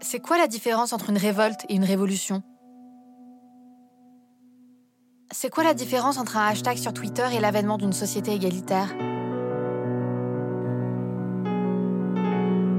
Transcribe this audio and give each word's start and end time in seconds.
C'est 0.00 0.20
quoi 0.20 0.38
la 0.38 0.46
différence 0.46 0.92
entre 0.92 1.10
une 1.10 1.18
révolte 1.18 1.66
et 1.68 1.74
une 1.74 1.84
révolution? 1.84 2.42
C'est 5.32 5.50
quoi 5.50 5.64
la 5.64 5.74
différence 5.74 6.18
entre 6.18 6.36
un 6.36 6.46
hashtag 6.46 6.78
sur 6.78 6.92
Twitter 6.94 7.26
et 7.34 7.40
l'avènement 7.40 7.78
d'une 7.78 7.92
société 7.92 8.32
égalitaire? 8.32 8.94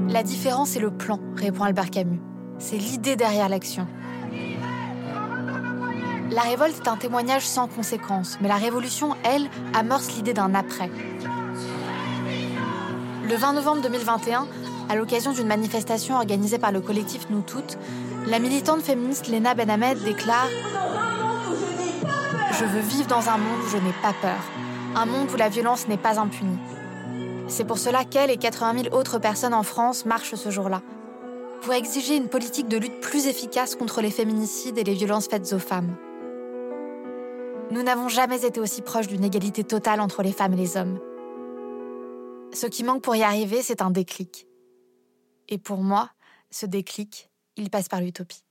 La 0.08 0.22
différence 0.22 0.76
est 0.76 0.80
le 0.80 0.90
plan, 0.90 1.20
répond 1.36 1.64
Albert 1.64 1.90
Camus. 1.90 2.20
C'est 2.58 2.78
l'idée 2.78 3.16
derrière 3.16 3.50
l'action. 3.50 3.86
La 6.30 6.42
révolte 6.42 6.76
est 6.78 6.88
un 6.88 6.96
témoignage 6.96 7.46
sans 7.46 7.68
conséquence, 7.68 8.38
mais 8.40 8.48
la 8.48 8.56
révolution, 8.56 9.14
elle, 9.24 9.50
amorce 9.74 10.16
l'idée 10.16 10.32
d'un 10.32 10.54
après. 10.54 10.90
Le 13.28 13.36
20 13.36 13.52
novembre 13.52 13.82
2021, 13.82 14.48
à 14.90 14.96
l'occasion 14.96 15.30
d'une 15.32 15.46
manifestation 15.46 16.16
organisée 16.16 16.58
par 16.58 16.72
le 16.72 16.80
collectif 16.80 17.30
Nous 17.30 17.42
Toutes, 17.42 17.78
la 18.26 18.40
militante 18.40 18.82
féministe 18.82 19.28
Lena 19.28 19.54
Benhamed 19.54 20.02
déclare 20.02 20.48
Je 22.58 22.64
veux 22.64 22.80
vivre 22.80 23.06
dans 23.06 23.28
un 23.28 23.38
monde 23.38 23.60
où 23.64 23.68
je 23.68 23.76
n'ai 23.76 23.94
pas 24.02 24.12
peur, 24.20 24.40
un 24.96 25.06
monde 25.06 25.30
où 25.32 25.36
la 25.36 25.48
violence 25.48 25.86
n'est 25.86 25.96
pas 25.96 26.18
impunie. 26.18 26.58
C'est 27.46 27.64
pour 27.64 27.78
cela 27.78 28.04
qu'elle 28.04 28.32
et 28.32 28.36
80 28.36 28.82
000 28.82 28.96
autres 28.96 29.20
personnes 29.20 29.54
en 29.54 29.62
France 29.62 30.06
marchent 30.06 30.34
ce 30.34 30.50
jour-là, 30.50 30.82
pour 31.62 31.72
exiger 31.72 32.16
une 32.16 32.28
politique 32.28 32.66
de 32.66 32.76
lutte 32.76 33.00
plus 33.00 33.28
efficace 33.28 33.76
contre 33.76 34.00
les 34.00 34.10
féminicides 34.10 34.76
et 34.76 34.84
les 34.84 34.94
violences 34.94 35.28
faites 35.28 35.52
aux 35.52 35.60
femmes. 35.60 35.94
Nous 37.70 37.84
n'avons 37.84 38.08
jamais 38.08 38.44
été 38.44 38.58
aussi 38.58 38.82
proches 38.82 39.06
d'une 39.06 39.22
égalité 39.22 39.62
totale 39.62 40.00
entre 40.00 40.24
les 40.24 40.32
femmes 40.32 40.54
et 40.54 40.56
les 40.56 40.76
hommes. 40.76 40.98
Ce 42.52 42.66
qui 42.66 42.82
manque 42.82 43.02
pour 43.02 43.14
y 43.14 43.22
arriver, 43.22 43.62
c'est 43.62 43.82
un 43.82 43.92
déclic. 43.92 44.48
Et 45.50 45.58
pour 45.58 45.82
moi, 45.82 46.10
ce 46.50 46.64
déclic, 46.64 47.28
il 47.56 47.70
passe 47.70 47.88
par 47.88 48.00
l'utopie. 48.00 48.44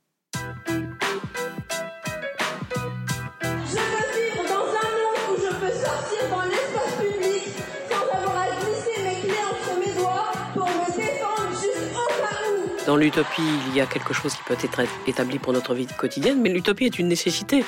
Dans 12.85 12.95
l'utopie, 12.97 13.41
il 13.67 13.75
y 13.75 13.81
a 13.81 13.85
quelque 13.85 14.13
chose 14.13 14.33
qui 14.33 14.41
peut 14.43 14.57
être 14.61 14.81
établi 15.07 15.37
pour 15.37 15.53
notre 15.53 15.75
vie 15.75 15.85
quotidienne, 15.85 16.41
mais 16.41 16.49
l'utopie 16.49 16.85
est 16.85 16.97
une 16.97 17.07
nécessité. 17.07 17.63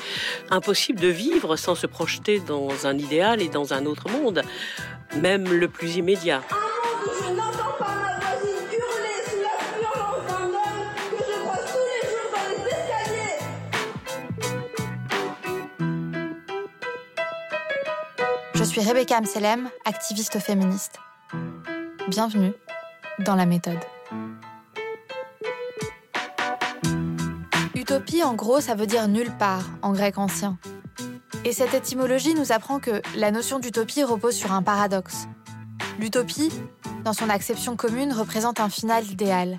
Impossible 0.50 1.00
de 1.00 1.06
vivre 1.06 1.56
sans 1.56 1.76
se 1.76 1.86
projeter 1.86 2.40
dans 2.40 2.86
un 2.86 2.98
idéal 2.98 3.40
et 3.40 3.48
dans 3.48 3.72
un 3.72 3.86
autre 3.86 4.10
monde, 4.10 4.42
même 5.20 5.44
le 5.44 5.68
plus 5.68 5.96
immédiat. 5.96 6.42
Rebecca 18.84 19.18
Amselem, 19.18 19.70
activiste 19.84 20.40
féministe. 20.40 20.98
Bienvenue 22.08 22.52
dans 23.20 23.36
la 23.36 23.46
méthode. 23.46 23.78
Utopie, 27.76 28.24
en 28.24 28.34
gros, 28.34 28.60
ça 28.60 28.74
veut 28.74 28.88
dire 28.88 29.06
nulle 29.06 29.30
part 29.38 29.66
en 29.82 29.92
grec 29.92 30.18
ancien. 30.18 30.58
Et 31.44 31.52
cette 31.52 31.74
étymologie 31.74 32.34
nous 32.34 32.50
apprend 32.50 32.80
que 32.80 33.00
la 33.16 33.30
notion 33.30 33.60
d'utopie 33.60 34.02
repose 34.02 34.34
sur 34.34 34.50
un 34.50 34.62
paradoxe. 34.62 35.28
L'utopie, 36.00 36.50
dans 37.04 37.12
son 37.12 37.30
acception 37.30 37.76
commune, 37.76 38.12
représente 38.12 38.58
un 38.58 38.68
final 38.68 39.06
idéal. 39.06 39.58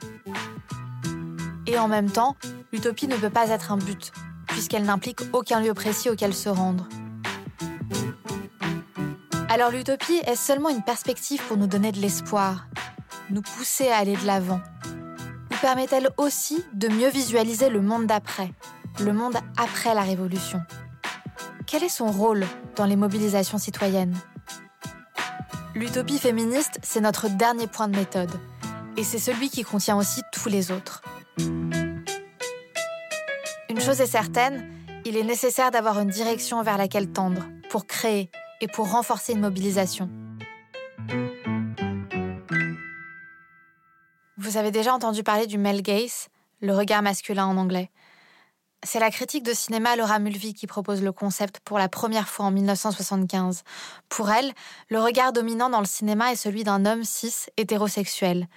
Et 1.65 1.79
en 1.79 1.87
même 1.87 2.11
temps, 2.11 2.35
l'utopie 2.73 3.07
ne 3.07 3.15
peut 3.15 3.29
pas 3.29 3.47
être 3.47 3.71
un 3.71 3.77
but, 3.77 4.11
puisqu'elle 4.47 4.83
n'implique 4.83 5.21
aucun 5.31 5.61
lieu 5.61 5.73
précis 5.73 6.09
auquel 6.09 6.33
se 6.33 6.49
rendre. 6.49 6.89
Alors 9.53 9.69
l'utopie 9.69 10.19
est 10.25 10.35
seulement 10.35 10.69
une 10.69 10.81
perspective 10.81 11.39
pour 11.47 11.57
nous 11.57 11.67
donner 11.67 11.91
de 11.91 11.99
l'espoir, 11.99 12.65
nous 13.29 13.43
pousser 13.43 13.87
à 13.87 13.97
aller 13.97 14.15
de 14.15 14.25
l'avant. 14.25 14.59
Permet-elle 15.61 16.09
aussi 16.17 16.65
de 16.73 16.87
mieux 16.87 17.09
visualiser 17.09 17.69
le 17.69 17.79
monde 17.79 18.07
d'après, 18.07 18.51
le 18.99 19.13
monde 19.13 19.37
après 19.55 19.93
la 19.93 20.01
Révolution? 20.01 20.59
Quel 21.67 21.83
est 21.83 21.89
son 21.89 22.07
rôle 22.07 22.47
dans 22.75 22.87
les 22.87 22.95
mobilisations 22.95 23.59
citoyennes? 23.59 24.17
L'utopie 25.75 26.17
féministe, 26.17 26.79
c'est 26.81 27.01
notre 27.01 27.29
dernier 27.29 27.67
point 27.67 27.87
de 27.87 27.95
méthode, 27.95 28.31
et 28.97 29.03
c'est 29.03 29.19
celui 29.19 29.51
qui 29.51 29.63
contient 29.63 29.97
aussi 29.97 30.23
tous 30.31 30.49
les 30.49 30.71
autres. 30.71 31.03
Une 33.69 33.79
chose 33.79 34.01
est 34.01 34.07
certaine, 34.07 34.67
il 35.05 35.15
est 35.15 35.23
nécessaire 35.23 35.69
d'avoir 35.69 35.99
une 35.99 36.09
direction 36.09 36.63
vers 36.63 36.79
laquelle 36.79 37.11
tendre, 37.11 37.43
pour 37.69 37.85
créer 37.85 38.31
et 38.63 38.67
pour 38.67 38.89
renforcer 38.89 39.33
une 39.33 39.41
mobilisation. 39.41 40.09
Vous 44.37 44.55
avez 44.55 44.71
déjà 44.71 44.93
entendu 44.93 45.21
parler 45.21 45.47
du 45.47 45.57
male 45.57 45.81
gaze, 45.81 46.29
le 46.61 46.73
regard 46.73 47.01
masculin 47.01 47.45
en 47.45 47.57
anglais. 47.57 47.91
C'est 48.81 49.01
la 49.01 49.11
critique 49.11 49.43
de 49.43 49.53
cinéma 49.53 49.97
Laura 49.97 50.17
Mulvey 50.19 50.53
qui 50.53 50.65
propose 50.65 51.03
le 51.03 51.11
concept 51.11 51.59
pour 51.59 51.77
la 51.77 51.89
première 51.89 52.29
fois 52.29 52.45
en 52.45 52.51
1975. 52.51 53.63
Pour 54.07 54.29
elle, 54.31 54.53
le 54.87 55.01
regard 55.01 55.33
dominant 55.33 55.69
dans 55.69 55.81
le 55.81 55.85
cinéma 55.85 56.31
est 56.31 56.37
celui 56.37 56.63
d'un 56.63 56.85
homme 56.85 57.03
cis 57.03 57.47
hétérosexuel. 57.57 58.47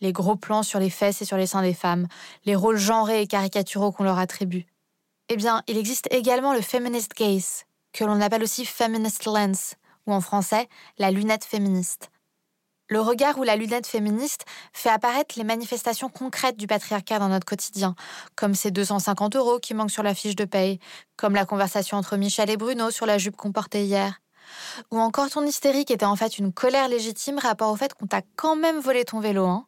Les 0.00 0.12
gros 0.12 0.36
plans 0.36 0.62
sur 0.62 0.80
les 0.80 0.90
fesses 0.90 1.20
et 1.20 1.26
sur 1.26 1.36
les 1.36 1.46
seins 1.46 1.62
des 1.62 1.74
femmes, 1.74 2.06
les 2.46 2.56
rôles 2.56 2.78
genrés 2.78 3.20
et 3.20 3.26
caricaturaux 3.26 3.92
qu'on 3.92 4.04
leur 4.04 4.18
attribue. 4.18 4.64
Eh 5.28 5.36
bien, 5.36 5.62
il 5.68 5.76
existe 5.76 6.08
également 6.10 6.54
le 6.54 6.62
feminist 6.62 7.12
gaze, 7.14 7.66
que 7.92 8.04
l'on 8.04 8.20
appelle 8.20 8.42
aussi 8.42 8.64
feminist 8.64 9.24
lens, 9.24 9.74
ou 10.06 10.12
en 10.12 10.20
français, 10.20 10.68
la 10.98 11.10
lunette 11.10 11.44
féministe. 11.44 12.10
Le 12.88 13.00
regard 13.00 13.38
ou 13.38 13.44
la 13.44 13.54
lunette 13.54 13.86
féministe 13.86 14.44
fait 14.72 14.88
apparaître 14.88 15.36
les 15.38 15.44
manifestations 15.44 16.08
concrètes 16.08 16.56
du 16.56 16.66
patriarcat 16.66 17.20
dans 17.20 17.28
notre 17.28 17.46
quotidien, 17.46 17.94
comme 18.34 18.56
ces 18.56 18.72
250 18.72 19.36
euros 19.36 19.60
qui 19.60 19.74
manquent 19.74 19.92
sur 19.92 20.02
la 20.02 20.12
fiche 20.12 20.34
de 20.34 20.44
paye, 20.44 20.80
comme 21.16 21.36
la 21.36 21.46
conversation 21.46 21.96
entre 21.96 22.16
Michel 22.16 22.50
et 22.50 22.56
Bruno 22.56 22.90
sur 22.90 23.06
la 23.06 23.16
jupe 23.16 23.36
qu'on 23.36 23.52
portait 23.52 23.84
hier. 23.84 24.20
Ou 24.90 24.98
encore 24.98 25.30
ton 25.30 25.46
hystérique 25.46 25.92
était 25.92 26.04
en 26.04 26.16
fait 26.16 26.38
une 26.38 26.52
colère 26.52 26.88
légitime 26.88 27.38
rapport 27.38 27.70
au 27.70 27.76
fait 27.76 27.94
qu'on 27.94 28.08
t'a 28.08 28.22
quand 28.34 28.56
même 28.56 28.80
volé 28.80 29.04
ton 29.04 29.20
vélo. 29.20 29.46
Hein 29.46 29.66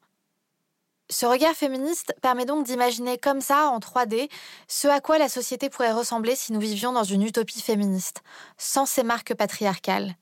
ce 1.13 1.27
regard 1.27 1.55
féministe 1.55 2.15
permet 2.23 2.47
donc 2.47 2.65
d'imaginer 2.65 3.19
comme 3.19 3.43
ça, 3.43 3.69
en 3.69 3.79
3D, 3.79 4.31
ce 4.67 4.89
à 4.89 5.01
quoi 5.01 5.19
la 5.19 5.29
société 5.29 5.69
pourrait 5.69 5.93
ressembler 5.93 6.35
si 6.35 6.53
nous 6.53 6.61
vivions 6.61 6.93
dans 6.93 7.05
une 7.05 7.23
utopie 7.23 7.61
féministe, 7.61 8.23
sans 8.57 8.87
ces 8.87 9.03
marques 9.03 9.35
patriarcales. 9.35 10.17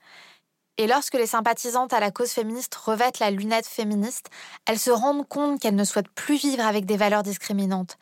Et 0.79 0.89
lorsque 0.89 1.15
les 1.15 1.27
sympathisantes 1.27 1.93
à 1.93 2.00
la 2.00 2.11
cause 2.11 2.31
féministe 2.31 2.75
revêtent 2.75 3.21
la 3.21 3.31
lunette 3.31 3.67
féministe, 3.67 4.31
elles 4.67 4.79
se 4.79 4.91
rendent 4.91 5.29
compte 5.29 5.61
qu'elles 5.61 5.77
ne 5.77 5.84
souhaitent 5.84 6.09
plus 6.09 6.37
vivre 6.37 6.67
avec 6.67 6.87
des 6.87 6.97
valeurs 6.97 7.23
discriminantes. 7.23 7.97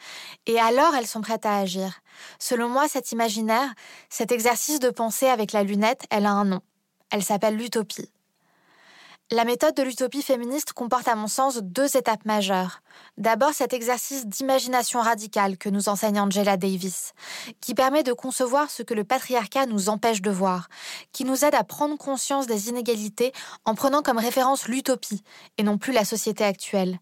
Et 0.46 0.58
alors 0.58 0.94
elles 0.94 1.06
sont 1.06 1.20
prêtes 1.20 1.44
à 1.44 1.58
agir. 1.58 2.00
Selon 2.38 2.68
moi, 2.68 2.88
cet 2.88 3.12
imaginaire, 3.12 3.74
cet 4.08 4.32
exercice 4.32 4.80
de 4.80 4.90
pensée 4.90 5.26
avec 5.26 5.52
la 5.52 5.62
lunette, 5.62 6.06
elle 6.10 6.24
a 6.24 6.30
un 6.30 6.44
nom. 6.46 6.60
Elle 7.10 7.24
s'appelle 7.24 7.56
l'utopie. 7.56 8.10
La 9.30 9.44
méthode 9.44 9.74
de 9.74 9.82
l'utopie 9.82 10.22
féministe 10.22 10.72
comporte 10.72 11.06
à 11.06 11.14
mon 11.14 11.26
sens 11.26 11.58
deux 11.58 11.98
étapes 11.98 12.24
majeures. 12.24 12.80
D'abord 13.18 13.52
cet 13.52 13.74
exercice 13.74 14.26
d'imagination 14.26 15.02
radicale 15.02 15.58
que 15.58 15.68
nous 15.68 15.90
enseigne 15.90 16.18
Angela 16.18 16.56
Davis, 16.56 17.12
qui 17.60 17.74
permet 17.74 18.02
de 18.02 18.14
concevoir 18.14 18.70
ce 18.70 18.82
que 18.82 18.94
le 18.94 19.04
patriarcat 19.04 19.66
nous 19.66 19.90
empêche 19.90 20.22
de 20.22 20.30
voir, 20.30 20.70
qui 21.12 21.26
nous 21.26 21.44
aide 21.44 21.54
à 21.54 21.62
prendre 21.62 21.98
conscience 21.98 22.46
des 22.46 22.70
inégalités 22.70 23.34
en 23.66 23.74
prenant 23.74 24.00
comme 24.00 24.16
référence 24.16 24.66
l'utopie 24.66 25.22
et 25.58 25.62
non 25.62 25.76
plus 25.76 25.92
la 25.92 26.06
société 26.06 26.42
actuelle, 26.42 26.98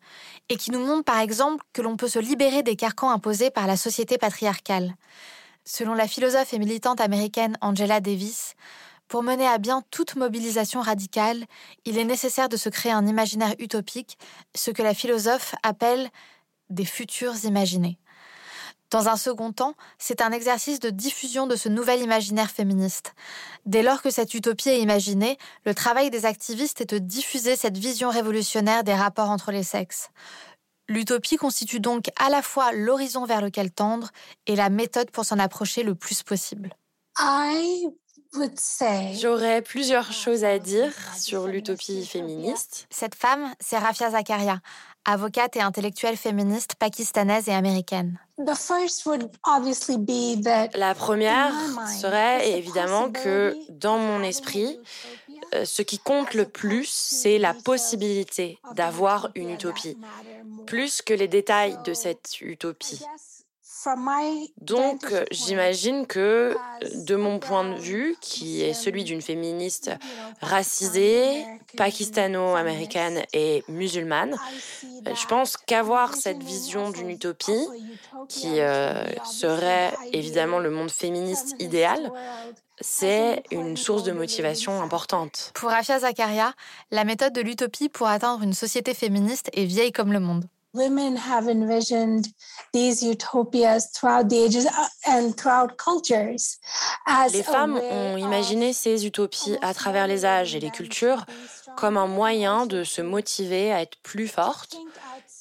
et 0.49 0.57
qui 0.57 0.73
nous 0.73 0.85
montre 0.85 1.05
par 1.05 1.21
exemple 1.21 1.65
que 1.73 1.81
l'on 1.81 1.97
peut 1.97 2.09
se 2.09 2.19
libérer 2.19 2.65
des 2.65 2.75
carcans 2.75 3.11
imposés 3.11 3.51
par 3.51 3.69
la 3.69 3.77
société 3.77 4.19
patriarcale. 4.19 4.97
Selon 5.65 5.95
la 5.95 6.09
philosophe 6.09 6.53
et 6.55 6.59
militante 6.59 7.01
américaine 7.01 7.57
Angela 7.61 8.01
Davis, 8.01 8.57
pour 9.09 9.23
mener 9.23 9.47
à 9.47 9.59
bien 9.59 9.83
toute 9.91 10.17
mobilisation 10.17 10.81
radicale, 10.81 11.45
il 11.85 11.99
est 11.99 12.05
nécessaire 12.05 12.49
de 12.49 12.57
se 12.57 12.69
créer 12.69 12.93
un 12.93 13.07
imaginaire 13.07 13.55
utopique, 13.59 14.19
ce 14.55 14.71
que 14.71 14.83
la 14.83 14.95
philosophe 14.95 15.55
appelle 15.63 16.09
des 16.71 16.85
futurs 16.85 17.45
imaginés. 17.45 17.99
Dans 18.91 19.09
un 19.09 19.17
second 19.17 19.53
temps, 19.53 19.75
c'est 19.99 20.21
un 20.21 20.31
exercice 20.31 20.79
de 20.79 20.91
diffusion 20.91 21.47
de 21.47 21.57
ce 21.57 21.69
nouvel 21.69 22.03
imaginaire 22.03 22.51
féministe. 22.51 23.15
Dès 23.65 23.83
lors 23.83 24.01
que 24.01 24.11
cette 24.11 24.33
utopie 24.35 24.69
est 24.69 24.81
imaginée, 24.81 25.39
le 25.65 25.75
travail 25.75 26.09
des 26.11 26.25
activistes 26.25 26.81
est 26.81 26.91
de 26.91 26.99
diffuser 26.99 27.57
cette 27.57 27.77
vision 27.77 28.11
révolutionnaire 28.11 28.85
des 28.85 28.95
rapports 28.95 29.31
entre 29.31 29.51
les 29.51 29.65
sexes. 29.65 30.11
L'utopie 30.89 31.37
constitue 31.37 31.81
donc 31.81 32.11
à 32.17 32.31
la 32.31 32.43
fois 32.43 32.71
l'horizon 32.73 33.25
vers 33.25 33.41
lequel 33.41 33.73
tendre 33.73 34.11
et 34.47 34.55
la 34.55 34.71
méthode 34.71 35.11
pour 35.11 35.25
s'en 35.25 35.41
approcher 35.41 35.83
le 35.83 35.97
plus 35.97 36.23
possible. 36.23 36.73
J'aurais 39.21 39.63
plusieurs 39.63 40.13
choses 40.13 40.45
à 40.45 40.59
dire 40.59 40.93
sur 41.17 41.47
l'utopie 41.47 42.05
féministe. 42.05 42.87
Cette 42.91 43.15
femme, 43.15 43.53
c'est 43.61 43.79
Rafia 43.79 44.11
Zakaria, 44.11 44.61
avocate 45.05 45.57
et 45.57 45.61
intellectuelle 45.61 46.17
féministe 46.17 46.75
pakistanaise 46.75 47.49
et 47.49 47.55
américaine. 47.55 48.19
La 48.39 48.55
première 50.95 51.53
serait 52.01 52.51
évidemment 52.59 53.11
que 53.11 53.57
dans 53.71 53.99
mon 53.99 54.23
esprit, 54.23 54.79
euh, 55.55 55.65
ce 55.65 55.83
qui 55.83 55.99
compte 55.99 56.35
le 56.35 56.47
plus, 56.47 56.89
c'est 56.89 57.39
la 57.39 57.55
possibilité 57.55 58.59
d'avoir 58.75 59.31
une 59.35 59.51
utopie, 59.51 59.97
plus 60.67 61.03
que 61.03 61.15
les 61.15 61.29
détails 61.29 61.79
de 61.85 61.95
cette 61.95 62.41
utopie. 62.41 63.03
Donc, 64.61 65.05
euh, 65.13 65.25
j'imagine 65.31 66.07
que, 66.07 66.57
de 67.07 67.15
mon 67.15 67.39
point 67.39 67.65
de 67.65 67.79
vue, 67.79 68.17
qui 68.21 68.63
est 68.63 68.75
celui 68.75 69.05
d'une 69.05 69.23
féministe 69.23 69.91
racisée, 70.41 71.45
pakistano-américaine 71.77 73.23
et 73.33 73.63
musulmane, 73.69 74.37
euh, 75.07 75.15
je 75.15 75.27
pense 75.27 75.57
qu'avoir 75.57 76.15
cette 76.15 76.43
vision 76.43 76.91
d'une 76.91 77.11
utopie, 77.11 77.67
qui 78.29 78.61
euh, 78.61 79.05
serait 79.25 79.95
évidemment 80.13 80.59
le 80.59 80.71
monde 80.71 80.91
féministe 80.91 81.55
idéal, 81.61 82.11
c'est 82.81 83.43
une 83.51 83.77
source 83.77 84.03
de 84.03 84.13
motivation 84.13 84.83
importante. 84.83 85.53
Pour 85.55 85.71
Afia 85.71 86.01
Zakaria, 86.01 86.53
la 86.91 87.05
méthode 87.05 87.33
de 87.33 87.41
l'utopie 87.41 87.89
pour 87.89 88.09
atteindre 88.09 88.43
une 88.43 88.53
société 88.53 88.95
féministe 88.95 89.49
est 89.53 89.65
vieille 89.65 89.93
comme 89.93 90.13
le 90.13 90.21
monde. 90.21 90.47
Les 97.33 97.43
femmes 97.43 97.81
ont 97.91 98.17
imaginé 98.17 98.73
ces 98.73 99.07
utopies 99.07 99.57
à 99.63 99.73
travers 99.75 100.07
les 100.07 100.25
âges 100.25 100.55
et 100.55 100.61
les 100.61 100.71
cultures 100.71 101.25
comme 101.77 101.97
un 101.97 102.07
moyen 102.07 102.67
de 102.67 102.85
se 102.85 103.01
motiver 103.01 103.73
à 103.73 103.81
être 103.83 103.97
plus 104.03 104.29
fortes 104.29 104.77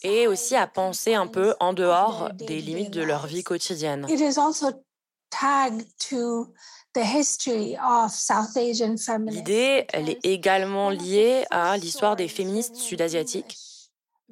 et 0.03 0.27
aussi 0.27 0.55
à 0.55 0.67
penser 0.67 1.15
un 1.15 1.27
peu 1.27 1.55
en 1.59 1.73
dehors 1.73 2.29
des 2.33 2.61
limites 2.61 2.91
de 2.91 3.01
leur 3.01 3.27
vie 3.27 3.43
quotidienne. 3.43 4.05
L'idée, 9.27 9.85
elle 9.91 10.09
est 10.09 10.19
également 10.23 10.89
liée 10.89 11.45
à 11.51 11.77
l'histoire 11.77 12.15
des 12.15 12.27
féministes 12.27 12.75
sud-asiatiques 12.75 13.57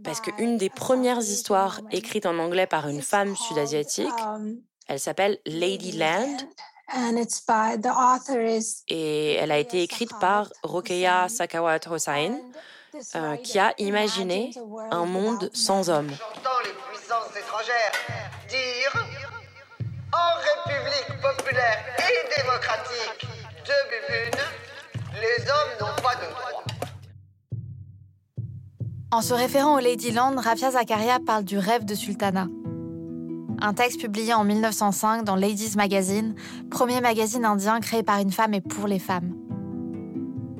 parce 0.04 0.22
qu'une 0.22 0.58
des 0.58 0.70
premières 0.70 1.20
histoires 1.20 1.82
écrites 1.92 2.26
en 2.26 2.40
anglais 2.40 2.68
par 2.68 2.88
une 2.88 3.02
femme 3.02 3.36
sud-asiatique, 3.36 4.08
um, 4.26 4.58
elle 4.88 5.00
s'appelle 5.00 5.40
Lady 5.46 5.92
Land. 5.94 6.38
Et 8.88 9.34
elle 9.34 9.52
a 9.52 9.58
été 9.58 9.84
écrite 9.84 10.12
par 10.20 10.50
Rokeya 10.64 11.28
Sakawat 11.30 11.80
Hossain, 11.90 12.40
euh, 13.16 13.36
qui 13.38 13.58
a 13.58 13.74
imaginé 13.80 14.52
un 14.92 15.06
monde 15.06 15.50
sans 15.54 15.90
hommes. 15.90 16.12
J'entends 16.12 16.60
les 16.64 16.74
puissances 16.92 17.36
étrangères 17.36 17.92
dire 18.48 18.94
en 20.14 20.36
République 20.38 21.22
populaire 21.22 21.80
et 21.98 22.42
démocratique 22.42 23.28
de 23.66 23.78
Bubune, 23.90 24.42
les 25.16 25.50
hommes 25.50 25.74
n'ont 25.80 26.02
pas 26.04 26.16
de 26.16 26.30
droits. 26.30 26.53
En 29.14 29.22
se 29.22 29.36
référant 29.36 29.76
au 29.76 29.80
Ladyland, 29.80 30.34
Rafia 30.38 30.72
Zakaria 30.72 31.20
parle 31.20 31.44
du 31.44 31.60
rêve 31.60 31.86
de 31.86 31.94
Sultana. 31.94 32.48
Un 33.62 33.76
texte 33.76 34.02
publié 34.02 34.34
en 34.34 34.44
1905 34.44 35.24
dans 35.24 35.36
Ladies 35.36 35.78
Magazine, 35.78 36.34
premier 36.72 37.00
magazine 37.00 37.46
indien 37.46 37.80
créé 37.80 38.02
par 38.02 38.20
une 38.20 38.32
femme 38.32 38.56
et 38.56 38.62
pour 38.62 38.88
les 38.88 38.98
femmes. 38.98 39.36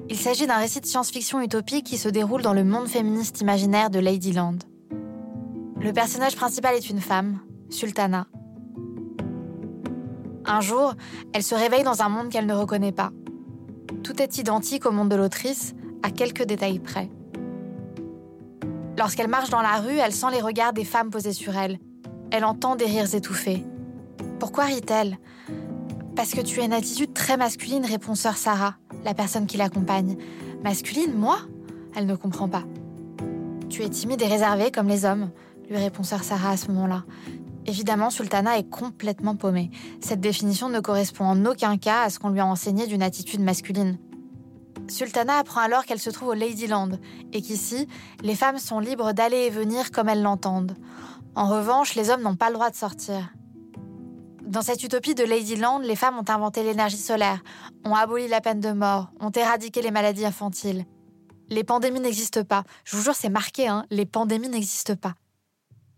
Il 0.08 0.18
s'agit 0.18 0.46
d'un 0.46 0.58
récit 0.58 0.82
de 0.82 0.86
science-fiction 0.86 1.42
utopique 1.42 1.88
qui 1.88 1.98
se 1.98 2.10
déroule 2.10 2.44
dans 2.44 2.54
le 2.54 2.64
monde 2.64 2.88
féministe 2.88 3.42
imaginaire 3.42 3.90
de 3.90 3.98
Ladyland. 3.98 4.60
Le 5.82 5.92
personnage 5.92 6.36
principal 6.36 6.76
est 6.76 6.92
une 6.92 7.02
femme, 7.02 7.40
Sultana. 7.72 8.28
Un 10.46 10.62
jour, 10.62 10.94
elle 11.34 11.42
se 11.42 11.56
réveille 11.56 11.84
dans 11.84 12.04
un 12.04 12.10
monde 12.10 12.30
qu'elle 12.30 12.46
ne 12.46 12.54
reconnaît 12.54 12.92
pas. 12.92 13.10
Tout 14.04 14.22
est 14.22 14.38
identique 14.38 14.86
au 14.86 14.92
monde 14.92 15.10
de 15.10 15.16
l'autrice, 15.16 15.74
à 16.04 16.12
quelques 16.12 16.44
détails 16.44 16.78
près. 16.78 17.10
Lorsqu'elle 18.98 19.28
marche 19.28 19.50
dans 19.50 19.62
la 19.62 19.80
rue, 19.80 19.98
elle 19.98 20.12
sent 20.12 20.28
les 20.32 20.42
regards 20.42 20.74
des 20.74 20.86
femmes 20.86 21.10
posés 21.10 21.34
sur 21.34 21.58
elle. 21.58 21.80
Elle 22.32 22.46
entend 22.46 22.76
des 22.76 22.86
rires 22.86 23.14
étouffés. 23.14 23.66
Pourquoi 24.40 24.66
rit-elle? 24.66 25.18
Parce 26.16 26.34
que 26.34 26.42
tu 26.42 26.62
as 26.62 26.66
une 26.66 26.74
attitude 26.74 27.14
très 27.14 27.38
masculine, 27.38 27.86
répond 27.86 28.14
sœur 28.14 28.38
Sarah, 28.38 28.76
la 29.04 29.14
personne 29.14 29.48
qui 29.48 29.58
l'accompagne. 29.58 30.18
Masculine, 30.64 31.14
moi? 31.14 31.40
Elle 31.96 32.06
ne 32.06 32.16
comprend 32.16 32.48
pas. 32.48 32.64
Tu 33.70 33.82
es 33.82 33.90
timide 33.90 34.22
et 34.22 34.28
réservée 34.28 34.70
comme 34.70 34.88
les 34.88 35.06
hommes, 35.06 35.32
lui 35.70 35.78
répond 35.78 36.04
sœur 36.04 36.24
Sarah 36.24 36.52
à 36.52 36.58
ce 36.58 36.68
moment-là. 36.68 37.04
Évidemment, 37.66 38.10
Sultana 38.10 38.60
est 38.60 38.70
complètement 38.70 39.36
paumée. 39.36 39.72
Cette 40.02 40.20
définition 40.20 40.70
ne 40.70 40.80
correspond 40.80 41.26
en 41.26 41.46
aucun 41.46 41.78
cas 41.78 42.04
à 42.04 42.10
ce 42.10 42.20
qu'on 42.20 42.30
lui 42.30 42.42
a 42.42 42.46
enseigné 42.46 42.86
d'une 42.86 43.02
attitude 43.02 43.42
masculine. 43.42 43.98
Sultana 44.88 45.38
apprend 45.38 45.62
alors 45.62 45.86
qu'elle 45.86 46.00
se 46.00 46.10
trouve 46.10 46.30
au 46.30 46.34
Ladyland 46.34 47.00
et 47.32 47.42
qu'ici, 47.42 47.88
les 48.22 48.36
femmes 48.36 48.60
sont 48.60 48.80
libres 48.80 49.14
d'aller 49.14 49.46
et 49.46 49.50
venir 49.50 49.92
comme 49.92 50.10
elles 50.10 50.22
l'entendent. 50.22 50.76
En 51.36 51.48
revanche, 51.48 51.96
les 51.96 52.10
hommes 52.10 52.22
n'ont 52.22 52.36
pas 52.36 52.50
le 52.50 52.56
droit 52.56 52.70
de 52.70 52.76
sortir. 52.76 53.34
Dans 54.42 54.62
cette 54.62 54.84
utopie 54.84 55.16
de 55.16 55.24
Ladyland, 55.24 55.80
les 55.80 55.96
femmes 55.96 56.20
ont 56.20 56.30
inventé 56.30 56.64
l'énergie 56.64 56.98
solaire, 56.98 57.42
ont 57.86 57.96
aboli 57.96 58.28
la 58.28 58.42
peine 58.42 58.60
de 58.60 58.72
mort, 58.72 59.10
ont 59.20 59.32
éradiqué 59.32 59.82
les 59.82 59.90
maladies 59.90 60.26
infantiles. 60.26 60.86
Les 61.50 61.64
pandémies 61.64 62.00
n'existent 62.00 62.44
pas. 62.44 62.64
Je 62.84 62.96
vous 62.96 63.04
jure, 63.04 63.16
c'est 63.16 63.30
marqué, 63.30 63.68
hein, 63.68 63.86
les 63.90 64.06
pandémies 64.06 64.50
n'existent 64.50 64.96
pas. 64.96 65.16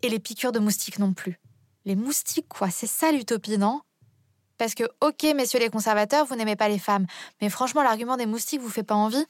Et 0.03 0.09
les 0.09 0.19
piqûres 0.19 0.51
de 0.51 0.59
moustiques 0.59 0.99
non 0.99 1.13
plus. 1.13 1.39
Les 1.85 1.95
moustiques, 1.95 2.47
quoi, 2.47 2.69
c'est 2.69 2.87
ça 2.87 3.11
l'utopie, 3.11 3.57
non? 3.57 3.81
Parce 4.57 4.75
que, 4.75 4.83
ok, 5.01 5.23
messieurs 5.35 5.59
les 5.59 5.69
conservateurs, 5.69 6.25
vous 6.25 6.35
n'aimez 6.35 6.55
pas 6.55 6.69
les 6.69 6.79
femmes, 6.79 7.05
mais 7.41 7.49
franchement, 7.49 7.83
l'argument 7.83 8.17
des 8.17 8.25
moustiques 8.25 8.61
vous 8.61 8.69
fait 8.69 8.83
pas 8.83 8.95
envie 8.95 9.25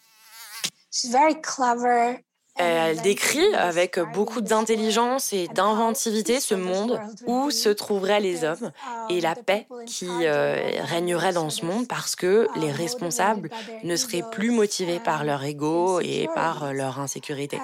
Elle 2.58 3.02
décrit 3.02 3.54
avec 3.54 4.00
beaucoup 4.14 4.40
d'intelligence 4.40 5.34
et 5.34 5.50
d'inventivité 5.50 6.40
ce 6.40 6.56
monde 6.56 7.02
où 7.28 7.52
se 7.52 7.68
trouveraient 7.68 8.22
les 8.22 8.46
hommes 8.46 8.72
et 9.10 9.20
la 9.20 9.36
paix 9.36 9.68
qui 9.86 10.08
euh, 10.10 10.56
régnerait 10.84 11.34
dans 11.34 11.50
ce 11.50 11.66
monde 11.66 11.86
parce 11.86 12.16
que 12.16 12.48
les 12.56 12.72
responsables 12.72 13.50
ne 13.84 13.96
seraient 13.98 14.24
plus 14.32 14.52
motivés 14.52 15.00
par 15.00 15.26
leur 15.26 15.44
ego 15.44 16.00
et 16.00 16.30
par 16.34 16.72
leur 16.72 17.02
insécurité. 17.02 17.60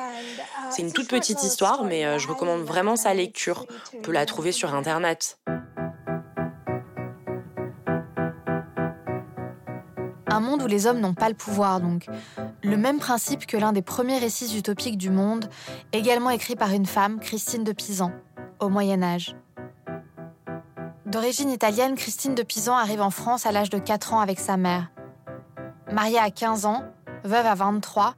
C'est 0.72 0.82
une 0.82 0.92
toute 0.92 1.08
petite 1.08 1.42
histoire, 1.42 1.86
mais 1.86 2.06
euh, 2.06 2.20
je 2.20 2.28
recommande 2.28 2.64
vraiment 2.64 2.98
sa 2.98 3.14
lecture. 3.14 3.66
On 3.98 4.02
peut 4.02 4.12
la 4.12 4.26
trouver 4.26 4.52
sur 4.52 4.76
Internet. 4.76 5.38
Un 10.32 10.40
monde 10.40 10.64
où 10.64 10.68
les 10.68 10.88
hommes 10.88 11.02
n'ont 11.02 11.14
pas 11.14 11.28
le 11.28 11.36
pouvoir, 11.36 11.82
donc. 11.82 12.06
Le 12.64 12.78
même 12.78 13.00
principe 13.00 13.46
que 13.46 13.58
l'un 13.58 13.74
des 13.74 13.82
premiers 13.82 14.18
récits 14.18 14.58
utopiques 14.58 14.98
du 14.98 15.10
monde, 15.10 15.50
également 15.92 16.30
écrit 16.30 16.56
par 16.56 16.72
une 16.72 16.86
femme, 16.86 17.20
Christine 17.20 17.66
de 17.66 17.74
Pisan, 17.74 18.14
au 18.60 18.70
Moyen 18.70 19.04
Âge. 19.04 19.36
D'origine 21.06 21.50
italienne, 21.50 21.96
Christine 21.96 22.34
de 22.34 22.44
Pisan 22.44 22.78
arrive 22.78 23.02
en 23.02 23.10
France 23.10 23.46
à 23.46 23.52
l'âge 23.52 23.70
de 23.70 23.78
4 23.78 24.14
ans 24.14 24.22
avec 24.22 24.40
sa 24.40 24.56
mère. 24.56 24.90
Mariée 25.92 26.20
à 26.20 26.32
15 26.32 26.66
ans, 26.66 26.86
veuve 27.26 27.46
à 27.46 27.56
23, 27.56 28.16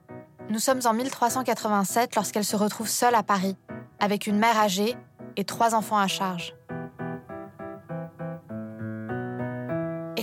nous 0.51 0.59
sommes 0.59 0.81
en 0.85 0.93
1387 0.93 2.15
lorsqu'elle 2.15 2.45
se 2.45 2.55
retrouve 2.55 2.87
seule 2.87 3.15
à 3.15 3.23
Paris, 3.23 3.57
avec 3.99 4.27
une 4.27 4.37
mère 4.37 4.59
âgée 4.59 4.95
et 5.35 5.45
trois 5.45 5.73
enfants 5.73 5.97
à 5.97 6.07
charge. 6.07 6.53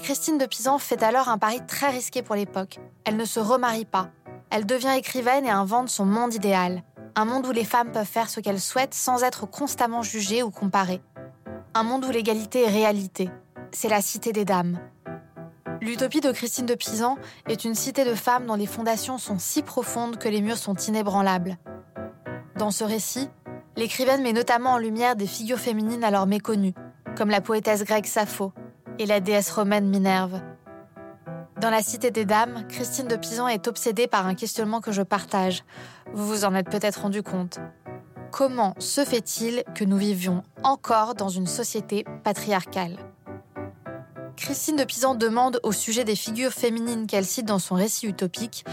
Christine 0.00 0.38
de 0.38 0.47
Pisan 0.47 0.78
fait 0.78 1.02
alors 1.02 1.28
un 1.28 1.38
pari 1.38 1.61
très 1.66 1.88
risqué 1.88 2.23
pour 2.23 2.35
l'époque. 2.35 2.78
Elle 3.04 3.16
ne 3.16 3.25
se 3.25 3.40
remarie 3.40 3.85
pas. 3.85 4.11
Elle 4.50 4.66
devient 4.66 4.95
écrivaine 4.97 5.45
et 5.45 5.50
invente 5.50 5.88
son 5.88 6.04
monde 6.04 6.35
idéal. 6.35 6.83
Un 7.14 7.25
monde 7.25 7.47
où 7.47 7.52
les 7.52 7.64
femmes 7.64 7.92
peuvent 7.92 8.07
faire 8.07 8.30
ce 8.30 8.40
qu'elles 8.40 8.61
souhaitent 8.61 8.95
sans 8.95 9.23
être 9.23 9.47
constamment 9.47 10.02
jugées 10.02 10.42
ou 10.42 10.50
comparées. 10.50 11.02
Un 11.75 11.83
monde 11.83 12.04
où 12.04 12.11
l'égalité 12.11 12.64
est 12.64 12.71
réalité. 12.71 13.30
C'est 13.73 13.88
la 13.88 14.00
cité 14.00 14.33
des 14.33 14.45
dames. 14.45 14.78
L'utopie 15.80 16.21
de 16.21 16.33
Christine 16.33 16.66
de 16.66 16.75
Pisan 16.75 17.16
est 17.49 17.64
une 17.64 17.75
cité 17.75 18.04
de 18.04 18.14
femmes 18.14 18.47
dont 18.47 18.54
les 18.54 18.66
fondations 18.66 19.19
sont 19.19 19.38
si 19.38 19.62
profondes 19.62 20.19
que 20.19 20.28
les 20.28 20.42
murs 20.42 20.59
sont 20.59 20.75
inébranlables. 20.75 21.59
Dans 22.57 22.71
ce 22.71 22.85
récit, 22.85 23.30
l'écrivaine 23.76 24.23
met 24.23 24.33
notamment 24.33 24.73
en 24.73 24.78
lumière 24.78 25.16
des 25.16 25.26
figures 25.26 25.59
féminines 25.59 26.04
alors 26.04 26.26
méconnues, 26.26 26.75
comme 27.16 27.30
la 27.30 27.40
poétesse 27.40 27.85
grecque 27.85 28.07
Sappho, 28.07 28.52
et 29.00 29.07
la 29.07 29.19
déesse 29.19 29.50
romaine 29.50 29.88
Minerve. 29.88 30.40
Dans 31.61 31.71
la 31.71 31.83
Cité 31.83 32.11
des 32.11 32.25
Dames, 32.25 32.64
Christine 32.69 33.09
de 33.09 33.16
Pisan 33.16 33.49
est 33.49 33.66
obsédée 33.66 34.07
par 34.07 34.26
un 34.26 34.35
questionnement 34.35 34.80
que 34.80 34.92
je 34.92 35.02
partage. 35.02 35.64
Vous 36.12 36.26
vous 36.26 36.45
en 36.45 36.54
êtes 36.54 36.71
peut-être 36.71 37.00
rendu 37.02 37.23
compte. 37.23 37.59
Comment 38.30 38.75
se 38.78 39.04
fait-il 39.04 39.64
que 39.75 39.85
nous 39.85 39.97
vivions 39.97 40.42
encore 40.62 41.14
dans 41.14 41.30
une 41.30 41.47
société 41.47 42.04
patriarcale? 42.25 42.99
Christine 44.37 44.76
de 44.76 44.85
Pisan 44.85 45.14
demande 45.14 45.61
au 45.62 45.73
sujet 45.73 46.04
des 46.04 46.16
figures 46.16 46.52
féminines 46.52 47.07
qu'elle 47.07 47.26
cite 47.26 47.47
dans 47.47 47.59
son 47.59 47.75
récit 47.75 48.07
utopique 48.07 48.64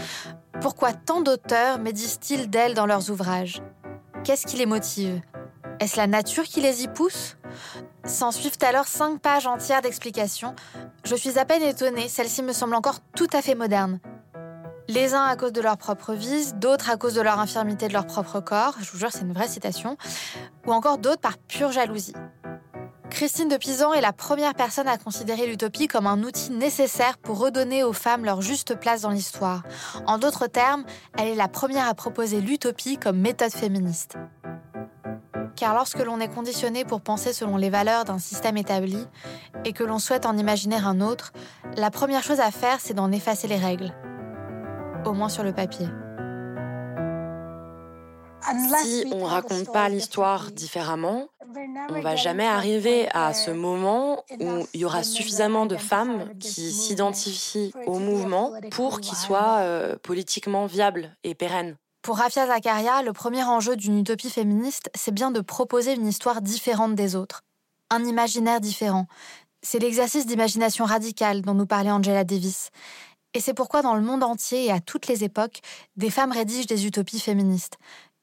pourquoi 0.60 0.92
tant 0.92 1.20
d'auteurs 1.20 1.78
médisent-ils 1.78 2.50
d'elles 2.50 2.74
dans 2.74 2.86
leurs 2.86 3.10
ouvrages? 3.10 3.62
Qu'est-ce 4.24 4.44
qui 4.44 4.56
les 4.56 4.66
motive? 4.66 5.20
Est-ce 5.78 5.96
la 5.96 6.08
nature 6.08 6.42
qui 6.42 6.60
les 6.60 6.82
y 6.82 6.88
pousse? 6.88 7.36
S'en 8.04 8.30
suivent 8.30 8.58
alors 8.62 8.86
cinq 8.86 9.20
pages 9.20 9.46
entières 9.46 9.82
d'explications. 9.82 10.54
Je 11.04 11.14
suis 11.14 11.38
à 11.38 11.44
peine 11.44 11.62
étonnée, 11.62 12.08
celles-ci 12.08 12.42
me 12.42 12.52
semblent 12.52 12.74
encore 12.74 13.00
tout 13.14 13.26
à 13.32 13.42
fait 13.42 13.54
modernes. 13.54 14.00
Les 14.88 15.14
uns 15.14 15.24
à 15.24 15.36
cause 15.36 15.52
de 15.52 15.60
leur 15.60 15.76
propre 15.76 16.14
vice, 16.14 16.54
d'autres 16.54 16.88
à 16.88 16.96
cause 16.96 17.12
de 17.12 17.20
leur 17.20 17.38
infirmité 17.38 17.88
de 17.88 17.92
leur 17.92 18.06
propre 18.06 18.40
corps, 18.40 18.74
je 18.80 18.90
vous 18.90 18.98
jure 18.98 19.10
c'est 19.12 19.20
une 19.20 19.34
vraie 19.34 19.48
citation, 19.48 19.98
ou 20.66 20.72
encore 20.72 20.96
d'autres 20.96 21.20
par 21.20 21.36
pure 21.36 21.72
jalousie. 21.72 22.14
Christine 23.10 23.48
de 23.48 23.56
Pisan 23.56 23.92
est 23.92 24.00
la 24.00 24.12
première 24.12 24.54
personne 24.54 24.88
à 24.88 24.96
considérer 24.96 25.46
l'utopie 25.46 25.88
comme 25.88 26.06
un 26.06 26.22
outil 26.22 26.52
nécessaire 26.52 27.18
pour 27.18 27.38
redonner 27.38 27.82
aux 27.82 27.92
femmes 27.92 28.24
leur 28.24 28.42
juste 28.42 28.76
place 28.76 29.02
dans 29.02 29.10
l'histoire. 29.10 29.62
En 30.06 30.18
d'autres 30.18 30.46
termes, 30.46 30.84
elle 31.18 31.28
est 31.28 31.34
la 31.34 31.48
première 31.48 31.88
à 31.88 31.94
proposer 31.94 32.40
l'utopie 32.40 32.96
comme 32.96 33.18
méthode 33.18 33.52
féministe. 33.52 34.16
Car 35.58 35.74
lorsque 35.74 35.98
l'on 35.98 36.20
est 36.20 36.32
conditionné 36.32 36.84
pour 36.84 37.00
penser 37.00 37.32
selon 37.32 37.56
les 37.56 37.68
valeurs 37.68 38.04
d'un 38.04 38.20
système 38.20 38.56
établi 38.56 39.04
et 39.64 39.72
que 39.72 39.82
l'on 39.82 39.98
souhaite 39.98 40.24
en 40.24 40.36
imaginer 40.36 40.76
un 40.76 41.00
autre, 41.00 41.32
la 41.76 41.90
première 41.90 42.22
chose 42.22 42.38
à 42.38 42.52
faire, 42.52 42.78
c'est 42.78 42.94
d'en 42.94 43.10
effacer 43.10 43.48
les 43.48 43.56
règles. 43.56 43.92
Au 45.04 45.12
moins 45.14 45.28
sur 45.28 45.42
le 45.42 45.52
papier. 45.52 45.88
Si 48.84 49.04
on 49.12 49.18
ne 49.18 49.24
raconte 49.24 49.72
pas 49.72 49.88
l'histoire 49.88 50.52
différemment, 50.52 51.26
on 51.90 52.00
va 52.02 52.14
jamais 52.14 52.46
arriver 52.46 53.08
à 53.12 53.34
ce 53.34 53.50
moment 53.50 54.24
où 54.38 54.64
il 54.74 54.80
y 54.80 54.84
aura 54.84 55.02
suffisamment 55.02 55.66
de 55.66 55.76
femmes 55.76 56.38
qui 56.38 56.70
s'identifient 56.70 57.72
au 57.86 57.98
mouvement 57.98 58.52
pour 58.70 59.00
qu'il 59.00 59.16
soit 59.16 59.58
euh, 59.58 59.96
politiquement 60.00 60.66
viable 60.66 61.16
et 61.24 61.34
pérenne. 61.34 61.76
Pour 62.08 62.16
Rafia 62.16 62.46
Zakaria, 62.46 63.02
le 63.02 63.12
premier 63.12 63.44
enjeu 63.44 63.76
d'une 63.76 63.98
utopie 63.98 64.30
féministe, 64.30 64.88
c'est 64.94 65.12
bien 65.12 65.30
de 65.30 65.42
proposer 65.42 65.92
une 65.92 66.06
histoire 66.06 66.40
différente 66.40 66.94
des 66.94 67.16
autres, 67.16 67.42
un 67.90 68.02
imaginaire 68.02 68.62
différent. 68.62 69.06
C'est 69.60 69.78
l'exercice 69.78 70.24
d'imagination 70.24 70.86
radicale 70.86 71.42
dont 71.42 71.52
nous 71.52 71.66
parlait 71.66 71.90
Angela 71.90 72.24
Davis. 72.24 72.70
Et 73.34 73.40
c'est 73.40 73.52
pourquoi 73.52 73.82
dans 73.82 73.94
le 73.94 74.00
monde 74.00 74.22
entier 74.22 74.64
et 74.64 74.72
à 74.72 74.80
toutes 74.80 75.06
les 75.06 75.22
époques, 75.22 75.60
des 75.96 76.08
femmes 76.08 76.32
rédigent 76.32 76.64
des 76.64 76.86
utopies 76.86 77.20
féministes. 77.20 77.76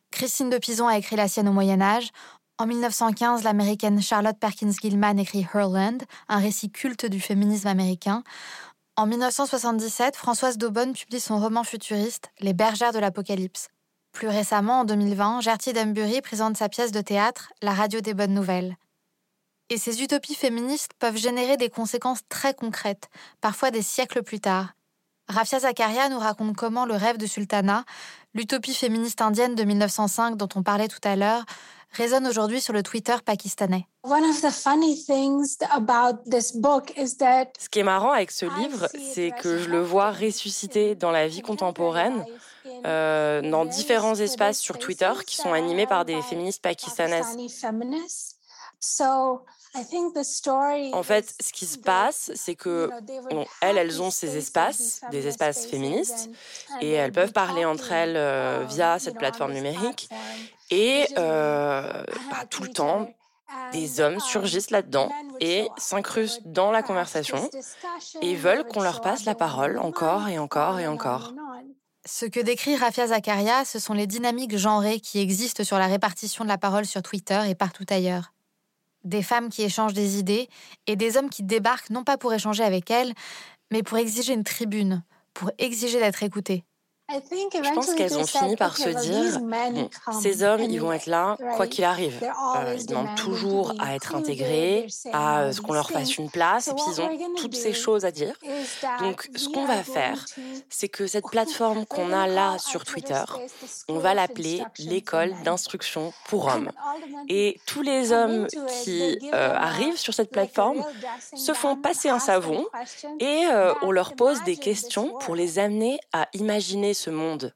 Christine 0.10 0.50
de 0.50 0.58
Pizan 0.58 0.88
a 0.88 0.98
écrit 0.98 1.16
la 1.16 1.28
sienne 1.28 1.48
au 1.48 1.54
Moyen 1.54 1.80
Âge. 1.80 2.10
En 2.58 2.66
1915, 2.66 3.44
l'américaine 3.44 4.02
Charlotte 4.02 4.40
Perkins 4.40 4.72
Gilman 4.82 5.20
écrit 5.20 5.46
Herland, 5.54 6.02
un 6.28 6.40
récit 6.40 6.72
culte 6.72 7.06
du 7.06 7.20
féminisme 7.20 7.68
américain. 7.68 8.24
En 8.96 9.06
1977, 9.06 10.16
Françoise 10.16 10.58
Daubonne 10.58 10.94
publie 10.94 11.20
son 11.20 11.38
roman 11.38 11.64
futuriste 11.64 12.32
Les 12.40 12.54
bergères 12.54 12.92
de 12.92 12.98
l'Apocalypse. 12.98 13.68
Plus 14.16 14.30
récemment, 14.30 14.80
en 14.80 14.86
2020, 14.86 15.42
Gertie 15.42 15.78
Embury 15.78 16.22
présente 16.22 16.56
sa 16.56 16.70
pièce 16.70 16.94
de 16.94 17.02
théâtre 17.02 17.52
La 17.62 17.74
radio 17.74 18.00
des 18.00 18.14
bonnes 18.14 18.34
nouvelles. 18.34 18.78
Et 19.70 19.78
ces 19.78 20.02
utopies 20.02 20.36
féministes 20.36 20.94
peuvent 21.00 21.18
générer 21.18 21.58
des 21.58 21.70
conséquences 21.70 22.22
très 22.30 22.54
concrètes, 22.54 23.10
parfois 23.42 23.72
des 23.72 23.82
siècles 23.82 24.24
plus 24.24 24.40
tard. 24.40 24.70
Rafia 25.28 25.60
Zakaria 25.60 26.08
nous 26.08 26.20
raconte 26.20 26.56
comment 26.56 26.86
le 26.86 26.94
rêve 26.94 27.18
de 27.18 27.26
sultanat, 27.26 27.84
l'utopie 28.34 28.74
féministe 28.74 29.22
indienne 29.22 29.54
de 29.54 29.66
1905 29.66 30.38
dont 30.38 30.48
on 30.56 30.64
parlait 30.64 30.88
tout 30.88 31.02
à 31.04 31.18
l'heure, 31.18 31.44
résonne 31.92 32.26
aujourd'hui 32.26 32.62
sur 32.62 32.72
le 32.72 32.84
Twitter 32.84 33.16
pakistanais. 33.26 33.86
Ce 34.06 34.14
qui 37.70 37.80
est 37.80 37.84
marrant 37.84 38.12
avec 38.12 38.32
ce 38.32 38.46
livre, 38.62 38.88
c'est 39.14 39.32
que 39.42 39.58
je 39.58 39.70
le 39.70 39.82
vois 39.82 40.12
ressusciter 40.12 40.96
dans 40.96 41.12
la 41.12 41.28
vie 41.28 41.42
contemporaine 41.42 42.24
euh, 42.86 43.42
dans 43.42 43.66
différents 43.66 44.16
espaces 44.16 44.60
sur 44.60 44.78
Twitter 44.78 45.12
qui 45.26 45.36
sont 45.36 45.54
animés 45.54 45.88
par 45.88 46.06
des 46.06 46.22
féministes 46.22 46.62
pakistanaises. 46.62 47.38
En 50.94 51.04
fait, 51.04 51.36
ce 51.42 51.52
qui 51.52 51.66
se 51.66 51.78
passe, 51.78 52.32
c'est 52.36 52.56
que 52.56 52.90
elles, 53.62 53.78
elles 53.78 54.02
ont 54.02 54.12
ces 54.12 54.38
espaces, 54.38 55.02
des 55.12 55.28
espaces 55.28 55.66
féministes, 55.66 56.30
et 56.82 56.92
elles 56.92 57.12
peuvent 57.12 57.34
parler 57.34 57.66
entre 57.66 57.92
elles 57.92 58.16
euh, 58.16 58.64
via 58.68 59.00
cette 59.00 59.18
plateforme 59.18 59.54
numérique. 59.54 60.10
Et 60.72 61.08
euh, 61.18 62.04
bah, 62.30 62.46
tout 62.50 62.64
le 62.64 62.70
temps, 62.70 63.08
des 63.72 64.00
hommes 64.00 64.20
surgissent 64.20 64.72
là-dedans 64.72 65.10
et 65.40 65.68
s'incrustent 65.78 66.42
dans 66.46 66.72
la 66.72 66.82
conversation 66.82 67.50
et 68.22 68.36
veulent 68.36 68.66
qu'on 68.66 68.82
leur 68.82 69.02
passe 69.02 69.26
la 69.26 69.36
parole 69.36 69.78
encore 69.78 70.28
et 70.28 70.40
encore 70.40 70.80
et 70.80 70.88
encore. 70.88 71.34
Ce 72.08 72.28
que 72.28 72.40
décrit 72.40 72.76
Rafia 72.76 73.08
Zakaria, 73.08 73.66
ce 73.66 73.80
sont 73.80 73.94
les 73.94 74.06
dynamiques 74.06 74.58
genrées 74.58 75.00
qui 75.00 75.18
existent 75.18 75.64
sur 75.64 75.80
la 75.80 75.88
répartition 75.88 76.44
de 76.44 76.50
la 76.50 76.60
parole 76.60 76.86
sur 76.86 77.02
Twitter 77.02 77.42
et 77.50 77.56
partout 77.56 77.86
ailleurs. 77.90 78.32
Des 79.04 79.24
femmes 79.24 79.50
qui 79.50 79.64
échangent 79.64 79.96
des 79.96 80.20
idées 80.20 80.48
et 80.86 80.96
des 80.96 81.18
hommes 81.18 81.32
qui 81.32 81.42
débarquent 81.42 81.90
non 81.90 82.04
pas 82.04 82.20
pour 82.20 82.32
échanger 82.32 82.64
avec 82.64 82.92
elles, 82.92 83.14
mais 83.72 83.82
pour 83.82 83.98
exiger 83.98 84.34
une 84.34 84.44
tribune, 84.44 85.04
pour 85.34 85.50
exiger 85.58 86.00
d'être 86.00 86.22
écoutés. 86.22 86.64
Je 87.08 87.74
pense 87.74 87.94
qu'elles 87.94 88.18
ont 88.18 88.26
fini 88.26 88.56
par 88.56 88.78
se 88.78 88.90
dire, 88.90 89.40
ces 90.22 90.44
hommes, 90.44 90.64
ils 90.64 90.82
vont 90.82 90.92
être 90.92 91.06
là, 91.06 91.38
quoi 91.56 91.68
qu'il 91.68 91.84
arrive. 91.84 92.20
Euh, 92.24 92.76
ils 92.78 92.86
demandent 92.88 93.16
toujours 93.16 93.74
à 93.80 93.96
être 93.96 94.16
intégrés, 94.16 94.88
à 95.14 95.52
ce 95.52 95.62
qu'on 95.62 95.74
leur 95.74 95.92
fasse 95.92 96.18
une 96.18 96.32
place, 96.32 96.68
et 96.68 96.74
puis 96.74 96.84
ils 96.92 97.02
ont 97.02 97.36
toutes 97.38 97.56
ces 97.56 97.74
choses 97.74 98.06
à 98.06 98.12
dire. 98.12 98.34
Donc, 99.02 99.30
ce 99.36 99.50
qu'on 99.50 99.66
va 99.66 99.84
faire, 99.84 100.26
c'est 100.70 100.90
que 100.90 101.06
cette 101.06 101.26
plateforme 101.30 101.86
qu'on 101.90 102.12
a 102.12 102.28
là 102.28 102.58
sur 102.58 102.84
Twitter, 102.84 103.24
on 103.88 104.00
va 104.00 104.16
l'appeler 104.16 104.64
l'école 104.80 105.34
d'instruction 105.44 106.12
pour 106.28 106.48
hommes. 106.48 106.72
Et 107.30 107.60
tous 107.68 107.84
les 107.84 108.12
hommes 108.14 108.48
qui 108.84 109.20
euh, 109.34 109.54
arrivent 109.54 109.98
sur 109.98 110.14
cette 110.14 110.32
plateforme 110.32 110.84
se 111.36 111.54
font 111.54 111.76
passer 111.76 112.10
un 112.10 112.20
savon 112.20 112.66
et 113.20 113.46
euh, 113.46 113.74
on 113.84 113.92
leur 113.92 114.16
pose 114.16 114.44
des 114.44 114.58
questions 114.58 115.14
pour 115.20 115.36
les 115.36 115.60
amener 115.60 116.00
à 116.14 116.28
imaginer 116.34 116.95
ce 116.96 117.12
monde. 117.12 117.54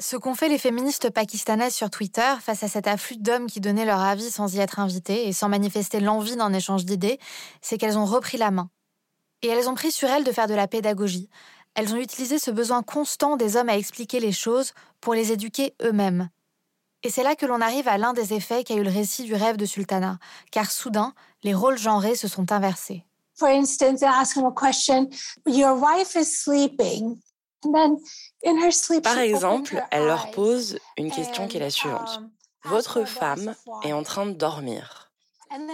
Ce 0.00 0.16
qu'ont 0.16 0.34
fait 0.34 0.48
les 0.48 0.58
féministes 0.58 1.10
pakistanaises 1.10 1.74
sur 1.74 1.90
Twitter 1.90 2.34
face 2.40 2.62
à 2.62 2.68
cet 2.68 2.86
afflux 2.86 3.18
d'hommes 3.18 3.46
qui 3.46 3.60
donnaient 3.60 3.84
leur 3.84 4.00
avis 4.00 4.30
sans 4.30 4.54
y 4.54 4.58
être 4.58 4.78
invités 4.80 5.28
et 5.28 5.32
sans 5.32 5.48
manifester 5.48 6.00
l'envie 6.00 6.36
d'un 6.36 6.52
échange 6.52 6.84
d'idées, 6.84 7.18
c'est 7.62 7.78
qu'elles 7.78 7.98
ont 7.98 8.04
repris 8.04 8.38
la 8.38 8.50
main. 8.50 8.70
Et 9.42 9.48
elles 9.48 9.68
ont 9.68 9.74
pris 9.74 9.92
sur 9.92 10.08
elles 10.08 10.24
de 10.24 10.32
faire 10.32 10.46
de 10.46 10.54
la 10.54 10.68
pédagogie. 10.68 11.28
Elles 11.74 11.94
ont 11.94 11.98
utilisé 11.98 12.38
ce 12.38 12.50
besoin 12.50 12.82
constant 12.82 13.36
des 13.36 13.56
hommes 13.56 13.68
à 13.68 13.76
expliquer 13.76 14.20
les 14.20 14.32
choses 14.32 14.72
pour 15.00 15.14
les 15.14 15.32
éduquer 15.32 15.74
eux-mêmes. 15.82 16.28
Et 17.04 17.10
c'est 17.10 17.22
là 17.22 17.36
que 17.36 17.46
l'on 17.46 17.60
arrive 17.60 17.86
à 17.86 17.98
l'un 17.98 18.12
des 18.12 18.34
effets 18.34 18.64
qu'a 18.64 18.74
eu 18.74 18.82
le 18.82 18.90
récit 18.90 19.24
du 19.24 19.34
rêve 19.34 19.56
de 19.56 19.66
sultanat, 19.66 20.18
car 20.50 20.70
soudain, 20.70 21.12
les 21.44 21.54
rôles 21.54 21.78
genrés 21.78 22.16
se 22.16 22.26
sont 22.26 22.50
inversés. 22.50 23.04
For 23.36 23.48
instance, 23.48 24.02
a 24.02 24.24
question, 24.60 25.08
Your 25.46 25.80
wife 25.80 26.16
is 26.16 26.24
sleeping. 26.24 27.20
Par 29.02 29.18
exemple, 29.18 29.82
elle 29.90 30.06
leur 30.06 30.30
pose 30.30 30.78
une 30.96 31.10
question 31.10 31.48
qui 31.48 31.56
est 31.56 31.60
la 31.60 31.70
suivante. 31.70 32.18
Um, 32.18 32.30
Votre 32.64 33.04
femme 33.04 33.54
est 33.82 33.92
en 33.92 34.02
train 34.02 34.26
de 34.26 34.32
dormir. 34.32 35.10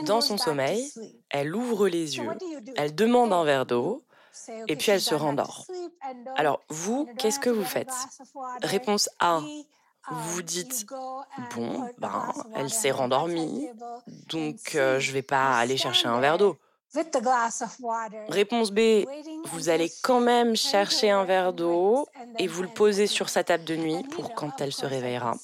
Dans 0.04 0.20
son 0.20 0.38
sommeil, 0.38 0.90
elle 1.30 1.54
ouvre 1.54 1.88
les 1.88 2.16
yeux, 2.16 2.30
elle 2.76 2.94
demande 2.94 3.32
un 3.32 3.44
verre 3.44 3.66
d'eau, 3.66 4.04
et 4.68 4.76
puis 4.76 4.90
elle 4.90 5.00
se 5.00 5.14
rendort. 5.14 5.66
Alors, 6.36 6.60
vous, 6.68 7.08
qu'est-ce 7.18 7.40
que 7.40 7.50
vous 7.50 7.64
faites? 7.64 7.92
Réponse 8.62 9.08
A. 9.18 9.38
Um, 9.38 9.64
vous 10.10 10.42
dites, 10.42 10.84
bon, 11.54 11.88
ben, 11.96 12.30
elle 12.54 12.68
s'est 12.68 12.90
rendormie, 12.90 13.70
donc 14.28 14.74
euh, 14.74 15.00
je 15.00 15.08
ne 15.08 15.14
vais 15.14 15.22
pas 15.22 15.56
aller 15.56 15.78
chercher 15.78 16.08
un 16.08 16.20
verre 16.20 16.36
d'eau. 16.36 16.58
Réponse 18.28 18.70
B, 18.70 19.04
vous 19.46 19.68
allez 19.68 19.90
quand 20.02 20.20
même 20.20 20.56
chercher 20.56 21.10
un 21.10 21.24
verre 21.24 21.52
d'eau 21.52 22.06
et 22.38 22.46
vous 22.46 22.62
le 22.62 22.68
posez 22.68 23.06
sur 23.06 23.28
sa 23.28 23.44
table 23.44 23.64
de 23.64 23.76
nuit 23.76 24.02
pour 24.10 24.34
quand 24.34 24.60
elle 24.60 24.72
se 24.72 24.86
réveillera. 24.86 25.34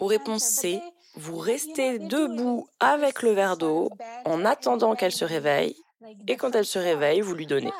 Ou 0.00 0.06
réponse 0.06 0.42
C, 0.42 0.80
vous 1.16 1.38
restez 1.38 1.98
debout 1.98 2.66
avec 2.80 3.22
le 3.22 3.32
verre 3.32 3.56
d'eau 3.56 3.90
en 4.24 4.44
attendant 4.44 4.94
qu'elle 4.94 5.12
se 5.12 5.24
réveille 5.24 5.76
et 6.26 6.36
quand 6.36 6.54
elle 6.54 6.66
se 6.66 6.78
réveille, 6.78 7.20
vous 7.20 7.34
lui 7.34 7.46
donnez. 7.46 7.72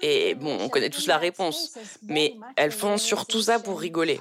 Et 0.00 0.34
bon, 0.34 0.56
on 0.60 0.68
connaît 0.68 0.90
tous 0.90 1.06
la 1.06 1.18
réponse, 1.18 1.76
mais 2.02 2.36
elles 2.56 2.72
font 2.72 2.96
surtout 2.96 3.42
ça 3.42 3.58
pour 3.58 3.80
rigoler. 3.80 4.20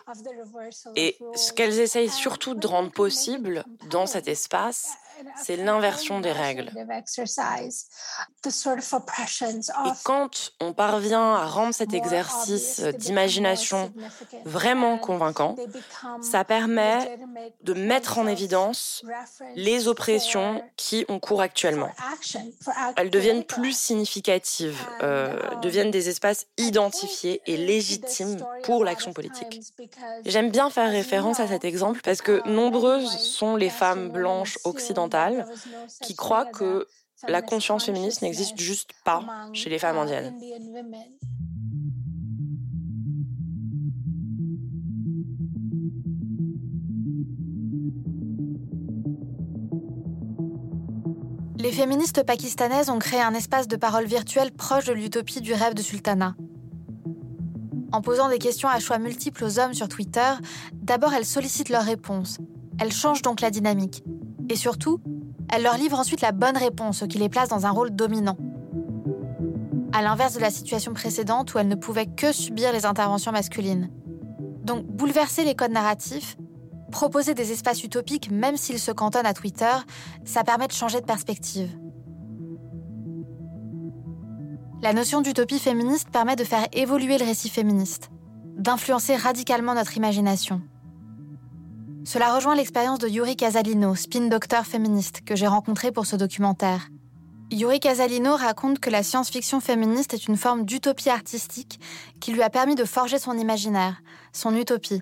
Et 0.95 1.17
ce 1.35 1.53
qu'elles 1.53 1.79
essayent 1.79 2.09
surtout 2.09 2.55
de 2.55 2.67
rendre 2.67 2.91
possible 2.91 3.63
dans 3.89 4.07
cet 4.07 4.27
espace, 4.27 4.93
c'est 5.35 5.57
l'inversion 5.57 6.19
des 6.19 6.31
règles. 6.31 6.71
Et 9.85 9.91
quand 10.03 10.51
on 10.59 10.73
parvient 10.73 11.35
à 11.35 11.45
rendre 11.45 11.73
cet 11.73 11.93
exercice 11.93 12.79
d'imagination 12.81 13.91
vraiment 14.45 14.97
convaincant, 14.97 15.55
ça 16.21 16.43
permet 16.43 17.19
de 17.63 17.73
mettre 17.73 18.17
en 18.17 18.27
évidence 18.27 19.03
les 19.55 19.87
oppressions 19.87 20.63
qui 20.77 21.05
ont 21.09 21.19
cours 21.19 21.41
actuellement. 21.41 21.91
Elles 22.97 23.09
deviennent 23.09 23.43
plus 23.43 23.75
significatives, 23.77 24.79
euh, 25.01 25.37
deviennent 25.61 25.91
des 25.91 26.09
espaces 26.09 26.47
identifiés 26.57 27.41
et 27.45 27.57
légitimes 27.57 28.37
pour 28.63 28.83
l'action 28.83 29.13
politique. 29.13 29.61
J'aime 30.25 30.51
bien 30.51 30.69
faire 30.69 30.89
référence 30.89 31.39
à 31.39 31.47
cet 31.47 31.65
exemple 31.65 32.01
parce 32.03 32.21
que 32.21 32.47
nombreuses 32.47 33.17
sont 33.17 33.55
les 33.55 33.69
femmes 33.69 34.09
blanches 34.09 34.57
occidentales 34.63 35.10
qui 36.01 36.15
croient 36.15 36.45
que 36.45 36.87
la 37.27 37.41
conscience 37.41 37.85
féministe 37.85 38.21
n'existe 38.21 38.59
juste 38.59 38.91
pas 39.03 39.23
chez 39.53 39.69
les 39.69 39.79
femmes 39.79 39.97
indiennes. 39.97 40.35
Les 51.57 51.71
féministes 51.71 52.23
pakistanaises 52.23 52.89
ont 52.89 52.97
créé 52.97 53.21
un 53.21 53.35
espace 53.35 53.67
de 53.67 53.75
parole 53.75 54.05
virtuel 54.05 54.51
proche 54.51 54.85
de 54.85 54.93
l'utopie 54.93 55.41
du 55.41 55.53
rêve 55.53 55.75
de 55.75 55.83
sultana. 55.83 56.35
En 57.91 58.01
posant 58.01 58.29
des 58.29 58.39
questions 58.39 58.67
à 58.67 58.79
choix 58.79 58.97
multiples 58.97 59.43
aux 59.43 59.59
hommes 59.59 59.75
sur 59.75 59.87
Twitter, 59.87 60.33
d'abord 60.73 61.13
elles 61.13 61.25
sollicitent 61.25 61.69
leurs 61.69 61.83
réponses. 61.83 62.39
Elles 62.79 62.91
changent 62.91 63.21
donc 63.21 63.41
la 63.41 63.51
dynamique. 63.51 64.03
Et 64.51 64.57
surtout, 64.57 64.99
elles 65.49 65.63
leur 65.63 65.77
livrent 65.77 65.97
ensuite 65.97 66.19
la 66.19 66.33
bonne 66.33 66.57
réponse, 66.57 66.97
ce 66.97 67.05
qui 67.05 67.17
les 67.17 67.29
place 67.29 67.47
dans 67.47 67.65
un 67.65 67.69
rôle 67.69 67.91
dominant. 67.91 68.35
À 69.93 70.01
l'inverse 70.01 70.33
de 70.33 70.41
la 70.41 70.51
situation 70.51 70.93
précédente 70.93 71.53
où 71.53 71.57
elles 71.57 71.69
ne 71.69 71.75
pouvaient 71.75 72.05
que 72.05 72.33
subir 72.33 72.73
les 72.73 72.85
interventions 72.85 73.31
masculines. 73.31 73.89
Donc, 74.65 74.85
bouleverser 74.85 75.45
les 75.45 75.55
codes 75.55 75.71
narratifs, 75.71 76.35
proposer 76.91 77.33
des 77.33 77.53
espaces 77.53 77.81
utopiques, 77.85 78.29
même 78.29 78.57
s'ils 78.57 78.79
se 78.79 78.91
cantonnent 78.91 79.25
à 79.25 79.33
Twitter, 79.33 79.71
ça 80.25 80.43
permet 80.43 80.67
de 80.67 80.73
changer 80.73 80.99
de 80.99 81.05
perspective. 81.05 81.69
La 84.81 84.91
notion 84.91 85.21
d'utopie 85.21 85.59
féministe 85.59 86.09
permet 86.11 86.35
de 86.35 86.43
faire 86.43 86.67
évoluer 86.73 87.17
le 87.17 87.23
récit 87.23 87.47
féministe, 87.47 88.09
d'influencer 88.57 89.15
radicalement 89.15 89.75
notre 89.75 89.95
imagination. 89.95 90.61
Cela 92.03 92.35
rejoint 92.35 92.55
l'expérience 92.55 92.97
de 92.97 93.07
Yuri 93.07 93.35
Casalino, 93.35 93.93
spin 93.93 94.27
doctor 94.27 94.65
féministe, 94.65 95.21
que 95.23 95.35
j'ai 95.35 95.45
rencontré 95.45 95.91
pour 95.91 96.07
ce 96.07 96.15
documentaire. 96.15 96.87
Yuri 97.51 97.79
Casalino 97.79 98.35
raconte 98.35 98.79
que 98.79 98.89
la 98.89 99.03
science-fiction 99.03 99.59
féministe 99.59 100.13
est 100.15 100.27
une 100.27 100.37
forme 100.37 100.65
d'utopie 100.65 101.09
artistique 101.09 101.79
qui 102.19 102.31
lui 102.31 102.41
a 102.41 102.49
permis 102.49 102.75
de 102.75 102.85
forger 102.85 103.19
son 103.19 103.37
imaginaire, 103.37 104.01
son 104.33 104.55
utopie. 104.55 105.01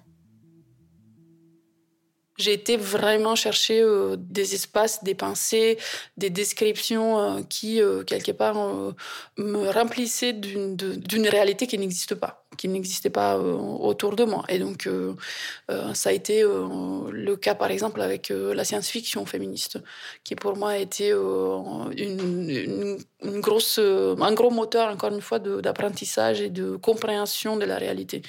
J'ai 2.38 2.54
été 2.54 2.76
vraiment 2.76 3.36
chercher 3.36 3.82
euh, 3.82 4.16
des 4.18 4.54
espaces, 4.56 5.04
des 5.04 5.16
pensées, 5.16 5.78
des 6.18 6.30
descriptions 6.30 7.20
euh, 7.20 7.42
qui, 7.44 7.82
euh, 7.82 8.04
quelque 8.04 8.32
part, 8.32 8.56
me 9.38 9.70
remplissaient 9.70 10.34
d'une 10.34 11.28
réalité 11.28 11.68
qui 11.68 11.78
n'existe 11.78 12.16
pas 12.16 12.49
qui 12.60 12.68
n'existait 12.68 13.10
pas 13.10 13.38
euh, 13.38 13.54
autour 13.90 14.18
de 14.18 14.26
moi. 14.26 14.44
Et 14.50 14.60
donc, 14.60 14.86
euh, 14.86 15.14
euh, 15.72 15.94
ça 15.94 16.10
a 16.10 16.12
été 16.12 16.44
le 16.44 17.36
cas, 17.36 17.56
par 17.56 17.72
exemple, 17.72 18.02
avec 18.02 18.30
la 18.30 18.66
science-fiction 18.66 19.26
féministe, 19.26 19.80
qui 20.26 20.36
pour 20.36 20.58
moi 20.58 20.72
a 20.72 20.78
été 20.78 21.12
une, 21.12 22.98
grosse, 23.24 23.80
un 23.80 24.34
gros 24.34 24.52
moteur, 24.52 24.90
encore 24.92 25.14
une 25.14 25.22
fois, 25.22 25.40
d'apprentissage 25.40 26.42
et 26.42 26.50
de 26.50 26.76
compréhension 26.76 27.56
de 27.56 27.66
la 27.66 27.78
réalité. 27.78 28.22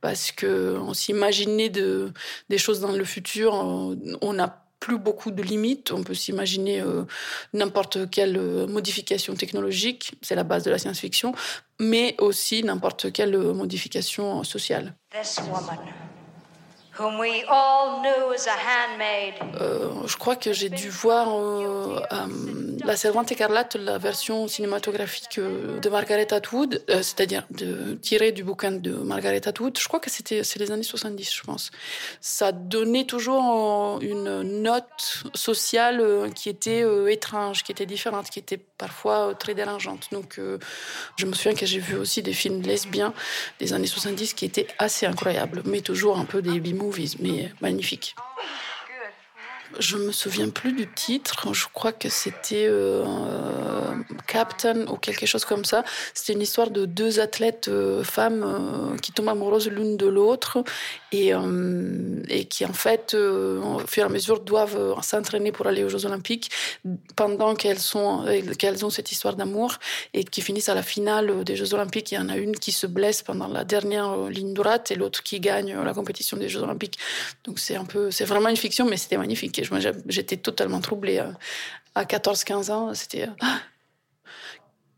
Parce 0.00 0.32
qu'on 0.32 0.92
s'imaginait 0.92 1.68
de, 1.68 2.12
des 2.48 2.58
choses 2.58 2.80
dans 2.80 2.92
le 2.92 3.04
futur, 3.04 3.52
on 3.54 4.32
n'a 4.32 4.65
plus 4.80 4.98
beaucoup 4.98 5.30
de 5.30 5.42
limites. 5.42 5.92
On 5.92 6.02
peut 6.02 6.14
s'imaginer 6.14 6.80
euh, 6.80 7.04
n'importe 7.52 8.10
quelle 8.10 8.36
euh, 8.36 8.66
modification 8.66 9.34
technologique, 9.34 10.14
c'est 10.22 10.34
la 10.34 10.44
base 10.44 10.64
de 10.64 10.70
la 10.70 10.78
science-fiction, 10.78 11.34
mais 11.80 12.14
aussi 12.18 12.62
n'importe 12.62 13.12
quelle 13.12 13.34
euh, 13.34 13.52
modification 13.52 14.44
sociale. 14.44 14.94
Je 20.06 20.16
crois 20.16 20.36
que 20.36 20.52
j'ai 20.52 20.68
dû 20.68 20.88
voir 20.88 21.28
la 22.86 22.96
Servante 22.96 23.32
écarlate, 23.32 23.74
la 23.74 23.98
version 23.98 24.46
cinématographique 24.46 25.38
euh, 25.38 25.80
de 25.80 25.88
Margaret 25.88 26.32
Atwood, 26.32 26.84
euh, 26.88 27.02
c'est-à-dire 27.02 27.44
tirée 28.00 28.30
du 28.30 28.44
bouquin 28.44 28.70
de 28.70 28.92
Margaret 28.92 29.46
Atwood, 29.48 29.76
je 29.78 29.88
crois 29.88 29.98
que 29.98 30.08
c'était 30.08 30.44
c'est 30.44 30.60
les 30.60 30.70
années 30.70 30.84
70, 30.84 31.34
je 31.34 31.42
pense. 31.42 31.70
Ça 32.20 32.52
donnait 32.52 33.04
toujours 33.04 33.98
une 34.02 34.62
note 34.62 35.24
sociale 35.34 36.00
euh, 36.00 36.30
qui 36.30 36.48
était 36.48 36.84
étrange, 37.10 37.64
qui 37.64 37.72
était 37.72 37.86
différente, 37.86 38.30
qui 38.30 38.38
était 38.38 38.60
parfois 38.78 39.34
très 39.34 39.54
dérangeante. 39.54 40.08
Donc, 40.12 40.38
je 41.16 41.26
me 41.26 41.32
souviens 41.32 41.54
que 41.54 41.66
j'ai 41.66 41.78
vu 41.78 41.96
aussi 41.96 42.22
des 42.22 42.32
films 42.32 42.60
lesbiens 42.62 43.14
des 43.58 43.72
années 43.72 43.86
70 43.86 44.34
qui 44.34 44.44
étaient 44.44 44.68
assez 44.78 45.06
incroyables, 45.06 45.62
mais 45.64 45.80
toujours 45.80 46.18
un 46.18 46.24
peu 46.24 46.42
des 46.42 46.60
B-movies, 46.90 47.16
mais 47.18 47.52
magnifiques. 47.60 48.14
Je 49.78 49.96
me 49.96 50.12
souviens 50.12 50.48
plus 50.48 50.72
du 50.72 50.86
titre. 50.86 51.52
Je 51.52 51.66
crois 51.72 51.92
que 51.92 52.08
c'était 52.08 52.66
euh, 52.68 53.04
Captain 54.26 54.86
ou 54.86 54.96
quelque 54.96 55.26
chose 55.26 55.44
comme 55.44 55.64
ça. 55.64 55.84
C'était 56.14 56.32
une 56.32 56.40
histoire 56.40 56.70
de 56.70 56.86
deux 56.86 57.20
athlètes 57.20 57.68
euh, 57.68 58.02
femmes 58.02 58.42
euh, 58.44 58.96
qui 58.98 59.12
tombent 59.12 59.28
amoureuses 59.28 59.68
l'une 59.68 59.96
de 59.96 60.06
l'autre 60.06 60.64
et, 61.12 61.32
et 62.28 62.44
qui 62.46 62.64
en 62.64 62.72
fait, 62.72 63.14
au 63.14 63.78
fur 63.86 64.02
et 64.02 64.06
à 64.06 64.08
mesure, 64.08 64.40
doivent 64.40 65.00
s'entraîner 65.02 65.52
pour 65.52 65.66
aller 65.66 65.84
aux 65.84 65.88
Jeux 65.88 66.04
Olympiques 66.04 66.50
pendant 67.14 67.54
qu'elles 67.54 67.78
sont 67.78 68.24
qu'elles 68.58 68.84
ont 68.84 68.90
cette 68.90 69.12
histoire 69.12 69.34
d'amour 69.34 69.78
et 70.12 70.24
qui 70.24 70.42
finissent 70.42 70.68
à 70.68 70.74
la 70.74 70.82
finale 70.82 71.44
des 71.44 71.56
Jeux 71.56 71.72
Olympiques. 71.74 72.12
Il 72.12 72.16
y 72.16 72.18
en 72.18 72.28
a 72.28 72.36
une 72.36 72.56
qui 72.56 72.72
se 72.72 72.86
blesse 72.86 73.22
pendant 73.22 73.48
la 73.48 73.64
dernière 73.64 74.28
ligne 74.28 74.52
droite 74.52 74.90
et 74.90 74.94
l'autre 74.94 75.22
qui 75.22 75.40
gagne 75.40 75.74
la 75.74 75.94
compétition 75.94 76.36
des 76.36 76.48
Jeux 76.48 76.62
Olympiques. 76.62 76.98
Donc 77.44 77.58
c'est 77.58 77.76
un 77.76 77.84
peu, 77.84 78.10
c'est 78.10 78.26
vraiment 78.26 78.48
une 78.48 78.56
fiction, 78.56 78.86
mais 78.86 78.96
c'était 78.96 79.16
magnifique 79.16 79.52
j'étais 80.06 80.36
totalement 80.36 80.80
troublée. 80.80 81.18
Euh, 81.18 81.32
à 81.94 82.04
14-15 82.04 82.70
ans, 82.70 82.94
c'était... 82.94 83.22
Euh, 83.22 83.46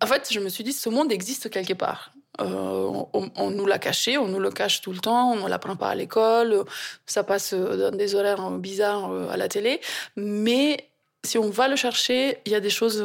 en 0.01 0.07
fait, 0.07 0.29
je 0.31 0.41
me 0.41 0.49
suis 0.49 0.65
dit, 0.65 0.73
ce 0.73 0.89
monde 0.89 1.11
existe 1.13 1.51
quelque 1.51 1.75
part. 1.75 2.13
Euh, 2.41 3.03
on, 3.13 3.51
nous 3.51 3.67
l'a 3.67 3.79
caché, 3.79 4.17
on 4.17 4.29
nous 4.29 4.39
le 4.39 4.51
cache 4.51 4.81
tout 4.81 4.93
le 4.93 5.01
temps, 5.01 5.33
on 5.33 5.45
ne 5.45 5.49
l'apprend 5.49 5.75
pas 5.75 5.89
à 5.89 5.95
l'école, 5.97 6.65
ça 7.05 7.25
passe 7.25 7.53
dans 7.53 7.97
des 7.97 8.15
horaires 8.15 8.51
bizarres 8.53 9.11
à 9.29 9.37
la 9.37 9.49
télé, 9.49 9.81
mais 10.15 10.89
si 11.25 11.37
on 11.37 11.51
va 11.51 11.67
le 11.67 11.75
chercher, 11.75 12.39
il 12.47 12.53
y 12.53 12.55
a 12.55 12.61
des 12.61 12.71
choses 12.71 13.05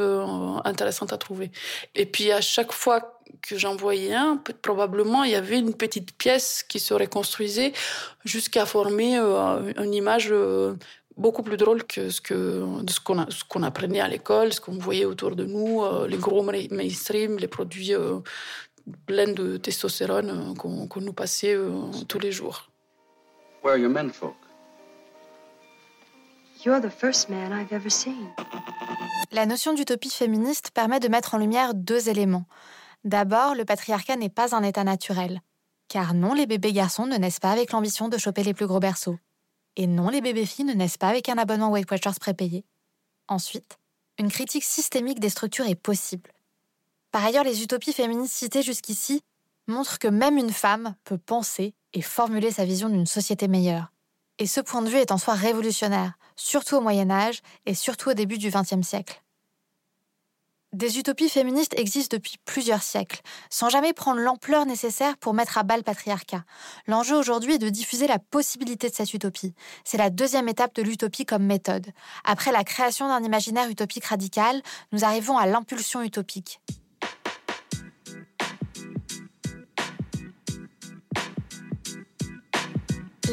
intéressantes 0.66 1.14
à 1.14 1.18
trouver. 1.18 1.50
Et 1.96 2.06
puis 2.06 2.32
à 2.32 2.42
chaque 2.42 2.72
fois 2.72 3.20
que 3.42 3.58
j'en 3.58 3.76
voyais 3.76 4.14
un, 4.14 4.38
probablement 4.62 5.24
il 5.24 5.32
y 5.32 5.36
avait 5.36 5.58
une 5.58 5.74
petite 5.74 6.16
pièce 6.16 6.64
qui 6.68 6.80
se 6.80 6.94
reconstruisait 6.94 7.74
jusqu'à 8.26 8.68
former 8.68 9.18
une 9.18 9.94
image 9.96 10.32
beaucoup 11.18 11.44
plus 11.44 11.58
drôle 11.58 11.84
que 11.84 12.10
ce 12.10 12.22
que 12.22 12.66
ce 12.88 13.00
qu'on 13.00 13.30
ce 13.30 13.44
qu'on 13.44 13.64
apprenait 13.64 14.00
à 14.00 14.08
l'école, 14.08 14.54
ce 14.54 14.62
qu'on 14.62 14.78
voyait 14.78 15.06
autour 15.06 15.36
de 15.36 15.46
nous, 15.46 15.84
euh, 15.84 16.08
les 16.08 16.18
gros 16.18 16.44
mainstream, 16.44 17.38
les 17.38 17.48
produits 17.48 17.94
euh, 17.94 18.20
pleins 19.06 19.32
de 19.32 19.58
testostérone 19.58 20.30
euh, 20.30 20.88
qu'on 20.88 21.02
nous 21.02 21.14
passait 21.14 21.58
tous 22.08 22.20
les 22.20 22.32
jours. 22.32 22.70
Where 23.64 23.74
are 23.74 23.80
your 23.80 23.90
menfolk? 23.90 24.36
You're 26.66 26.82
the 26.82 26.90
first 26.90 27.30
man 27.30 27.52
I've 27.52 27.74
ever 27.74 27.90
seen. 27.90 28.30
La 29.32 29.46
notion 29.46 29.74
d'utopie 29.74 30.12
féministe 30.12 30.72
permet 30.72 31.00
de 31.00 31.08
mettre 31.08 31.34
en 31.34 31.38
lumière 31.38 31.74
deux 31.74 32.08
éléments. 32.08 32.46
D'abord, 33.04 33.56
le 33.56 33.66
patriarcat 33.66 34.16
n'est 34.16 34.30
pas 34.30 34.56
un 34.56 34.64
état 34.64 34.84
naturel. 34.84 35.42
Car 35.90 36.14
non, 36.14 36.34
les 36.34 36.46
bébés 36.46 36.72
garçons 36.72 37.06
ne 37.06 37.18
naissent 37.18 37.40
pas 37.40 37.52
avec 37.52 37.72
l'ambition 37.72 38.08
de 38.08 38.18
choper 38.18 38.44
les 38.44 38.54
plus 38.54 38.68
gros 38.68 38.80
berceaux. 38.80 39.18
Et 39.76 39.88
non, 39.88 40.10
les 40.10 40.22
bébés 40.22 40.46
filles 40.46 40.66
ne 40.66 40.74
naissent 40.74 40.98
pas 40.98 41.10
avec 41.10 41.30
un 41.30 41.38
abonnement 41.38 41.72
Weight 41.72 41.90
Watchers 41.90 42.20
prépayé. 42.20 42.64
Ensuite, 43.28 43.80
une 44.20 44.30
critique 44.30 44.64
systémique 44.64 45.20
des 45.20 45.30
structures 45.30 45.66
est 45.66 45.76
possible. 45.76 46.32
Par 47.12 47.26
ailleurs, 47.26 47.44
les 47.44 47.64
utopies 47.64 47.94
féministes 47.94 48.34
citées 48.34 48.62
jusqu'ici 48.62 49.22
montrent 49.68 49.98
que 49.98 50.08
même 50.08 50.38
une 50.38 50.52
femme 50.52 50.96
peut 51.04 51.18
penser 51.18 51.74
et 51.94 52.02
formuler 52.02 52.52
sa 52.52 52.66
vision 52.66 52.90
d'une 52.90 53.06
société 53.06 53.48
meilleure. 53.48 53.92
Et 54.40 54.48
ce 54.48 54.62
point 54.62 54.82
de 54.82 54.90
vue 54.90 54.98
est 54.98 55.12
en 55.12 55.18
soi 55.18 55.36
révolutionnaire, 55.36 56.14
surtout 56.36 56.76
au 56.76 56.82
Moyen 56.82 57.10
Âge 57.10 57.42
et 57.66 57.76
surtout 57.76 58.10
au 58.10 58.14
début 58.14 58.38
du 58.38 58.50
XXe 58.50 58.86
siècle. 58.86 59.23
Des 60.74 60.98
utopies 60.98 61.30
féministes 61.30 61.78
existent 61.78 62.18
depuis 62.18 62.40
plusieurs 62.46 62.82
siècles, 62.82 63.22
sans 63.52 63.70
jamais 63.70 63.94
prendre 63.94 64.20
l'ampleur 64.20 64.66
nécessaire 64.66 65.18
pour 65.18 65.36
mettre 65.36 65.60
à 65.60 65.64
bas 65.64 65.78
le 65.78 65.84
patriarcat. 65.84 66.44
L'enjeu 66.88 67.16
aujourd'hui 67.16 67.54
est 67.54 67.60
de 67.60 67.70
diffuser 67.70 68.08
la 68.08 68.18
possibilité 68.18 68.90
de 68.90 68.96
cette 68.96 69.14
utopie. 69.14 69.54
C'est 69.84 70.00
la 70.00 70.10
deuxième 70.10 70.50
étape 70.50 70.74
de 70.74 70.82
l'utopie 70.82 71.26
comme 71.26 71.46
méthode. 71.46 71.92
Après 72.24 72.52
la 72.52 72.64
création 72.64 73.08
d'un 73.08 73.24
imaginaire 73.24 73.70
utopique 73.70 74.06
radical, 74.06 74.64
nous 74.92 75.06
arrivons 75.06 75.38
à 75.38 75.46
l'impulsion 75.46 76.02
utopique. 76.02 76.60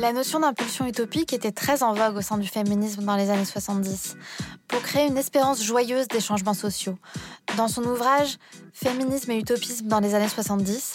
La 0.01 0.15
notion 0.15 0.41
d'impulsion 0.41 0.87
utopique 0.87 1.35
était 1.35 1.53
très 1.53 1.83
en 1.83 1.93
vogue 1.93 2.17
au 2.17 2.23
sein 2.23 2.39
du 2.39 2.49
féminisme 2.49 3.05
dans 3.05 3.17
les 3.17 3.29
années 3.29 3.45
70, 3.45 4.17
pour 4.67 4.81
créer 4.81 5.07
une 5.07 5.19
espérance 5.19 5.63
joyeuse 5.63 6.09
des 6.09 6.21
changements 6.23 6.55
sociaux. 6.55 6.97
Dans 7.59 7.69
son 7.69 7.85
ouvrage 7.85 8.39
Féminisme 8.73 9.31
et 9.33 9.39
utopisme 9.39 9.89
dans 9.89 10.01
les 10.01 10.15
années 10.15 10.31
70, 10.31 10.95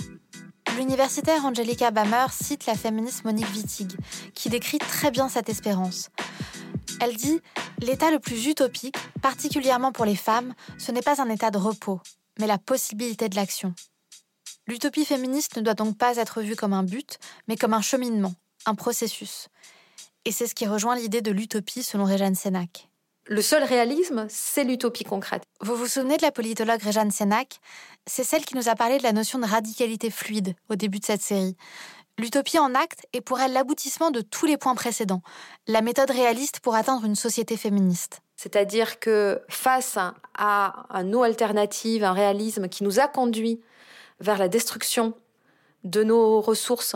l'universitaire 0.75 1.45
Angelica 1.45 1.91
Bammer 1.91 2.25
cite 2.31 2.65
la 2.65 2.73
féministe 2.73 3.25
Monique 3.25 3.53
Wittig, 3.53 3.95
qui 4.33 4.49
décrit 4.49 4.79
très 4.79 5.11
bien 5.11 5.29
cette 5.29 5.49
espérance. 5.49 6.09
Elle 6.99 7.15
dit 7.15 7.41
L'état 7.81 8.09
le 8.09 8.17
plus 8.17 8.47
utopique, 8.47 8.97
particulièrement 9.21 9.91
pour 9.91 10.05
les 10.05 10.15
femmes, 10.15 10.55
ce 10.79 10.91
n'est 10.91 11.03
pas 11.03 11.21
un 11.21 11.29
état 11.29 11.51
de 11.51 11.59
repos, 11.59 12.01
mais 12.39 12.47
la 12.47 12.57
possibilité 12.57 13.29
de 13.29 13.35
l'action. 13.35 13.75
L'utopie 14.65 15.05
féministe 15.05 15.57
ne 15.57 15.61
doit 15.61 15.75
donc 15.75 15.95
pas 15.95 16.17
être 16.17 16.41
vue 16.41 16.55
comme 16.55 16.73
un 16.73 16.81
but, 16.81 17.19
mais 17.47 17.55
comme 17.55 17.75
un 17.75 17.81
cheminement, 17.81 18.33
un 18.65 18.75
processus. 18.75 19.49
Et 20.25 20.32
c'est 20.32 20.47
ce 20.47 20.56
qui 20.56 20.65
rejoint 20.65 20.95
l'idée 20.95 21.21
de 21.21 21.32
l'utopie 21.32 21.84
selon 21.84 22.06
Réjeanne 22.06 22.36
Sénac. 22.36 22.89
Le 23.28 23.41
seul 23.41 23.63
réalisme, 23.63 24.28
c'est 24.30 24.63
l'utopie 24.63 25.04
concrète. 25.04 25.43
Vous 25.62 25.75
vous 25.75 25.88
souvenez 25.88 26.17
de 26.17 26.21
la 26.21 26.32
politologue 26.32 26.82
Réjeanne 26.82 27.12
Sénac? 27.12 27.60
C'est 28.06 28.23
celle 28.23 28.45
qui 28.45 28.56
nous 28.56 28.69
a 28.69 28.75
parlé 28.75 28.99
de 28.99 29.04
la 29.04 29.13
notion 29.13 29.39
de 29.39 29.45
radicalité 29.45 30.12
fluide 30.12 30.56
au 30.69 30.75
début 30.75 30.99
de 30.99 31.06
cette 31.06 31.21
série. 31.21 31.56
L'utopie 32.17 32.60
en 32.60 32.75
acte 32.75 33.08
est 33.13 33.21
pour 33.21 33.39
elle 33.39 33.51
l'aboutissement 33.54 34.10
de 34.12 34.21
tous 34.21 34.45
les 34.45 34.58
points 34.58 34.75
précédents, 34.75 35.21
la 35.67 35.82
méthode 35.82 36.12
réaliste 36.12 36.60
pour 36.60 36.75
atteindre 36.75 37.06
une 37.06 37.15
société 37.15 37.58
féministe. 37.58 38.21
C'est-à-dire 38.38 38.99
que 38.99 39.41
face 39.49 39.97
à 40.38 40.86
un 40.89 41.04
no 41.04 41.23
alternative, 41.23 42.04
un 42.04 42.13
réalisme 42.13 42.69
qui 42.69 42.84
nous 42.84 42.99
a 42.99 43.08
conduits 43.08 43.60
vers 44.19 44.38
la 44.38 44.47
destruction 44.47 45.13
de 45.84 46.04
nos 46.04 46.41
ressources, 46.41 46.95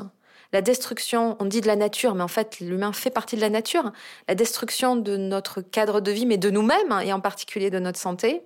la 0.51 0.61
destruction, 0.61 1.37
on 1.39 1.45
dit 1.45 1.61
de 1.61 1.67
la 1.67 1.75
nature, 1.75 2.15
mais 2.15 2.23
en 2.23 2.27
fait 2.27 2.59
l'humain 2.59 2.93
fait 2.93 3.11
partie 3.11 3.35
de 3.35 3.41
la 3.41 3.49
nature, 3.49 3.91
la 4.27 4.35
destruction 4.35 4.95
de 4.95 5.15
notre 5.17 5.61
cadre 5.61 6.01
de 6.01 6.11
vie, 6.11 6.25
mais 6.25 6.37
de 6.37 6.49
nous-mêmes, 6.49 6.99
et 7.03 7.13
en 7.13 7.19
particulier 7.19 7.69
de 7.69 7.79
notre 7.79 7.99
santé, 7.99 8.41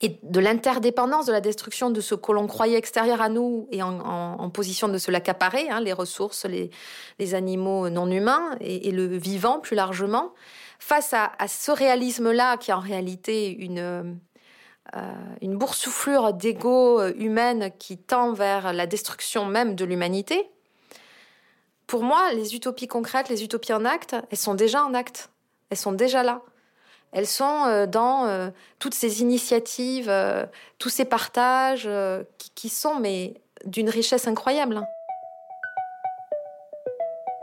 et 0.00 0.18
de 0.22 0.40
l'interdépendance, 0.40 1.26
de 1.26 1.32
la 1.32 1.40
destruction 1.40 1.90
de 1.90 2.00
ce 2.00 2.14
que 2.14 2.32
l'on 2.32 2.46
croyait 2.46 2.78
extérieur 2.78 3.20
à 3.20 3.28
nous 3.28 3.68
et 3.72 3.82
en, 3.82 4.50
position 4.50 4.88
de 4.88 4.96
se 4.96 5.10
l'accaparer, 5.10 5.68
hein, 5.68 5.80
les 5.80 5.92
ressources, 5.92 6.46
les, 6.46 7.34
animaux 7.34 7.90
non 7.90 8.08
humains 8.10 8.56
et, 8.60 8.90
le 8.92 9.06
vivant 9.18 9.58
plus 9.58 9.74
largement, 9.74 10.32
face 10.78 11.12
à, 11.12 11.32
ce 11.48 11.72
réalisme-là 11.72 12.56
qui 12.58 12.70
est 12.70 12.74
en 12.74 12.80
réalité 12.80 13.50
une, 13.50 13.80
euh, 14.96 15.12
une 15.42 15.58
boursouflure 15.58 16.32
d'ego 16.32 17.04
humaine 17.08 17.72
qui 17.78 17.98
tend 17.98 18.32
vers 18.32 18.72
la 18.72 18.86
destruction 18.86 19.46
même 19.46 19.74
de 19.74 19.84
l'humanité, 19.84 20.48
pour 21.88 22.04
moi, 22.04 22.32
les 22.34 22.54
utopies 22.54 22.86
concrètes, 22.86 23.30
les 23.30 23.42
utopies 23.42 23.72
en 23.72 23.84
acte, 23.84 24.14
elles 24.30 24.38
sont 24.38 24.54
déjà 24.54 24.84
en 24.84 24.94
acte. 24.94 25.30
Elles 25.70 25.78
sont 25.78 25.92
déjà 25.92 26.22
là. 26.22 26.42
Elles 27.12 27.26
sont 27.26 27.64
euh, 27.64 27.86
dans 27.86 28.26
euh, 28.26 28.50
toutes 28.78 28.94
ces 28.94 29.22
initiatives, 29.22 30.10
euh, 30.10 30.44
tous 30.78 30.90
ces 30.90 31.06
partages 31.06 31.88
qui, 32.54 32.68
sont 32.68 33.00
mais 33.00 33.40
d'une 33.64 33.88
richesse 33.88 34.28
incroyable. 34.28 34.82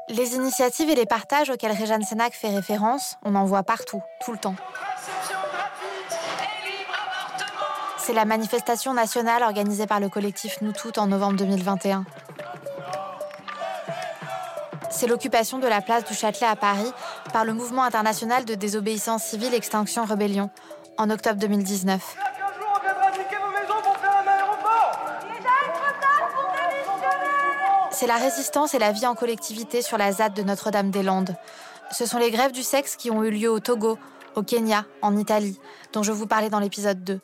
Les 0.09 0.35
initiatives 0.35 0.91
et 0.91 0.95
les 0.95 1.07
partages 1.07 1.49
auxquels 1.49 1.71
Réjeanne 1.71 2.03
Sénac 2.03 2.33
fait 2.33 2.49
référence, 2.49 3.17
on 3.23 3.33
en 3.33 3.45
voit 3.45 3.63
partout, 3.63 4.03
tout 4.23 4.31
le 4.31 4.37
temps. 4.37 4.55
C'est 7.97 8.13
la 8.13 8.25
manifestation 8.25 8.93
nationale 8.93 9.41
organisée 9.41 9.87
par 9.87 9.99
le 9.99 10.09
collectif 10.09 10.61
Nous 10.61 10.73
Toutes 10.73 10.99
en 10.99 11.07
novembre 11.07 11.37
2021 11.37 12.05
c'est 14.95 15.07
l'occupation 15.07 15.59
de 15.59 15.67
la 15.67 15.81
place 15.81 16.05
du 16.05 16.13
Châtelet 16.13 16.47
à 16.47 16.55
Paris 16.55 16.91
par 17.33 17.43
le 17.43 17.53
mouvement 17.53 17.83
international 17.83 18.45
de 18.45 18.55
désobéissance 18.55 19.23
civile 19.23 19.53
Extinction 19.53 20.05
Rebellion 20.05 20.49
en 20.97 21.09
octobre 21.09 21.37
2019. 21.37 22.15
C'est 27.91 28.07
la 28.07 28.15
résistance 28.15 28.73
et 28.73 28.79
la 28.79 28.91
vie 28.91 29.05
en 29.05 29.15
collectivité 29.15 29.81
sur 29.81 29.97
la 29.97 30.11
ZAD 30.11 30.33
de 30.33 30.43
Notre-Dame-des-Landes. 30.43 31.35
Ce 31.91 32.05
sont 32.05 32.17
les 32.17 32.31
grèves 32.31 32.51
du 32.51 32.63
sexe 32.63 32.95
qui 32.95 33.11
ont 33.11 33.23
eu 33.23 33.31
lieu 33.31 33.49
au 33.49 33.59
Togo, 33.59 33.97
au 34.35 34.43
Kenya, 34.43 34.85
en 35.01 35.17
Italie, 35.17 35.59
dont 35.93 36.03
je 36.03 36.11
vous 36.11 36.27
parlais 36.27 36.49
dans 36.49 36.59
l'épisode 36.59 37.03
2. 37.03 37.19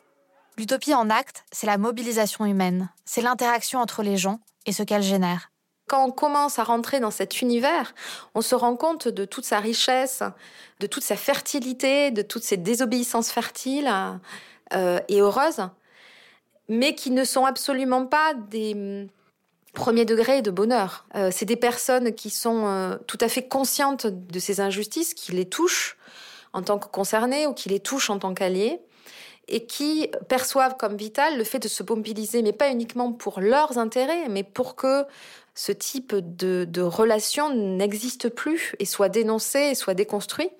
L'utopie 0.58 0.94
en 0.94 1.08
acte, 1.10 1.44
c'est 1.52 1.66
la 1.66 1.78
mobilisation 1.78 2.44
humaine, 2.44 2.90
c'est 3.04 3.22
l'interaction 3.22 3.80
entre 3.80 4.02
les 4.02 4.18
gens 4.18 4.40
et 4.66 4.72
ce 4.72 4.82
qu'elle 4.82 5.02
génère 5.02 5.51
quand 5.92 6.06
on 6.06 6.10
commence 6.10 6.58
à 6.58 6.64
rentrer 6.64 7.00
dans 7.00 7.10
cet 7.10 7.42
univers, 7.42 7.94
on 8.34 8.40
se 8.40 8.54
rend 8.54 8.76
compte 8.76 9.08
de 9.08 9.26
toute 9.26 9.44
sa 9.44 9.60
richesse, 9.60 10.22
de 10.80 10.86
toute 10.86 11.02
sa 11.02 11.16
fertilité, 11.16 12.10
de 12.10 12.22
toutes 12.22 12.44
ses 12.44 12.56
désobéissances 12.56 13.30
fertiles 13.30 13.92
euh, 14.72 15.00
et 15.08 15.20
heureuses, 15.20 15.68
mais 16.70 16.94
qui 16.94 17.10
ne 17.10 17.24
sont 17.24 17.44
absolument 17.44 18.06
pas 18.06 18.32
des 18.32 18.74
mm, 18.74 19.08
premiers 19.74 20.06
degrés 20.06 20.40
de 20.40 20.50
bonheur. 20.50 21.04
Euh, 21.14 21.28
c'est 21.30 21.44
des 21.44 21.56
personnes 21.56 22.14
qui 22.14 22.30
sont 22.30 22.66
euh, 22.66 22.96
tout 23.06 23.18
à 23.20 23.28
fait 23.28 23.46
conscientes 23.46 24.06
de 24.06 24.38
ces 24.38 24.60
injustices, 24.62 25.12
qui 25.12 25.32
les 25.32 25.44
touchent 25.44 25.98
en 26.54 26.62
tant 26.62 26.78
que 26.78 26.88
concernées 26.88 27.46
ou 27.46 27.52
qui 27.52 27.68
les 27.68 27.80
touchent 27.80 28.08
en 28.08 28.18
tant 28.18 28.32
qu'alliés 28.32 28.80
et 29.48 29.66
qui 29.66 30.08
perçoivent 30.28 30.76
comme 30.76 30.96
vital 30.96 31.36
le 31.36 31.44
fait 31.44 31.58
de 31.58 31.68
se 31.68 31.82
mobiliser, 31.82 32.42
mais 32.42 32.52
pas 32.52 32.70
uniquement 32.70 33.12
pour 33.12 33.40
leurs 33.40 33.76
intérêts, 33.76 34.28
mais 34.28 34.44
pour 34.44 34.76
que 34.76 35.04
ce 35.54 35.72
type 35.72 36.14
de, 36.14 36.80
relation 36.80 37.54
n'existe 37.54 38.28
plus 38.28 38.74
et 38.78 38.84
soit 38.84 39.08
dénoncé 39.08 39.58
et 39.58 39.74
soit 39.74 39.94
déconstruit. 39.94 40.50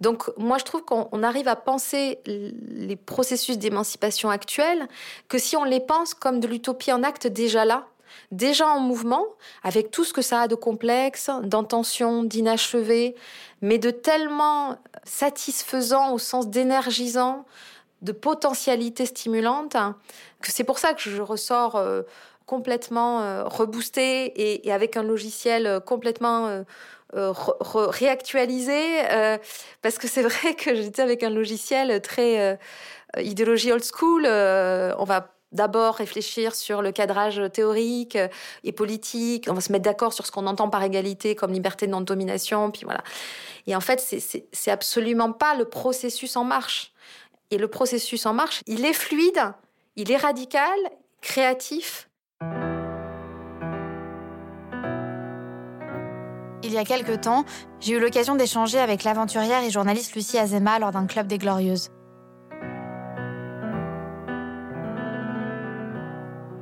Donc 0.00 0.30
moi 0.36 0.58
je 0.58 0.64
trouve 0.64 0.84
qu'on 0.84 1.22
arrive 1.22 1.48
à 1.48 1.56
penser 1.56 2.20
les 2.26 2.96
processus 2.96 3.58
d'émancipation 3.58 4.30
actuels 4.30 4.88
que 5.28 5.38
si 5.38 5.56
on 5.56 5.64
les 5.64 5.80
pense 5.80 6.14
comme 6.14 6.38
de 6.40 6.46
l'utopie 6.46 6.92
en 6.92 7.02
acte 7.02 7.26
déjà 7.26 7.64
là, 7.64 7.88
déjà 8.30 8.68
en 8.68 8.80
mouvement, 8.80 9.24
avec 9.64 9.90
tout 9.90 10.04
ce 10.04 10.12
que 10.12 10.22
ça 10.22 10.42
a 10.42 10.48
de 10.48 10.54
complexe, 10.54 11.30
d'intention, 11.42 12.22
d'inachevé, 12.22 13.16
mais 13.60 13.78
de 13.78 13.90
tellement 13.90 14.78
satisfaisant 15.04 16.12
au 16.12 16.18
sens 16.18 16.48
d'énergisant, 16.48 17.44
de 18.02 18.12
potentialité 18.12 19.06
stimulante, 19.06 19.76
que 20.40 20.52
c'est 20.52 20.64
pour 20.64 20.78
ça 20.78 20.94
que 20.94 21.00
je 21.00 21.20
ressors 21.20 21.74
euh, 21.74 22.02
complètement 22.48 23.20
euh, 23.20 23.44
reboosté 23.44 24.64
et, 24.64 24.72
avec 24.72 24.96
un 24.96 25.02
logiciel 25.02 25.66
euh, 25.66 25.80
complètement 25.80 26.64
euh, 27.14 27.32
réactualisé. 27.72 29.02
parce 29.82 29.98
que 29.98 30.08
c'est 30.08 30.22
vrai 30.22 30.54
que 30.54 30.74
j'étais 30.74 31.02
avec 31.02 31.22
un 31.22 31.30
logiciel 31.30 32.02
très 32.02 32.58
idéologie 33.18 33.72
old 33.72 33.84
school. 33.84 34.26
on 34.26 35.04
va 35.04 35.32
d'abord 35.52 35.94
réfléchir 35.94 36.54
sur 36.54 36.82
le 36.82 36.92
cadrage 36.92 37.40
théorique 37.52 38.18
et 38.62 38.72
politique. 38.72 39.46
On 39.48 39.54
va 39.54 39.62
se 39.62 39.72
mettre 39.72 39.84
d'accord 39.84 40.12
sur 40.12 40.26
ce 40.26 40.32
qu'on 40.32 40.46
entend 40.46 40.68
par 40.68 40.82
égalité 40.82 41.34
comme 41.34 41.52
liberté 41.52 41.86
de 41.86 41.92
non-domination. 41.92 42.70
Puis 42.70 42.84
voilà. 42.84 43.02
Et 43.66 43.74
en 43.74 43.80
fait, 43.80 44.00
c'est 44.52 44.70
absolument 44.70 45.32
pas 45.32 45.54
le 45.54 45.64
processus 45.64 46.36
en 46.36 46.44
marche. 46.44 46.92
Et 47.50 47.56
le 47.56 47.68
processus 47.68 48.26
en 48.26 48.34
marche, 48.34 48.60
il 48.66 48.84
est 48.84 48.92
fluide, 48.92 49.54
il 49.96 50.12
est 50.12 50.18
radical, 50.18 50.78
créatif 51.22 52.07
Il 56.68 56.72
y 56.74 56.78
a 56.78 56.84
quelque 56.84 57.16
temps, 57.16 57.44
j'ai 57.80 57.94
eu 57.94 58.00
l'occasion 58.00 58.34
d'échanger 58.34 58.78
avec 58.78 59.04
l'aventurière 59.04 59.62
et 59.62 59.70
journaliste 59.70 60.14
Lucie 60.14 60.38
Azema 60.38 60.78
lors 60.78 60.90
d'un 60.90 61.06
club 61.06 61.26
des 61.26 61.38
Glorieuses. 61.38 61.90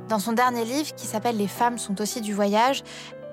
Dans 0.07 0.19
son 0.19 0.33
dernier 0.33 0.63
livre, 0.63 0.95
qui 0.95 1.07
s'appelle 1.07 1.35
Les 1.35 1.47
femmes 1.47 1.77
sont 1.77 1.99
aussi 1.99 2.21
du 2.21 2.33
voyage, 2.33 2.83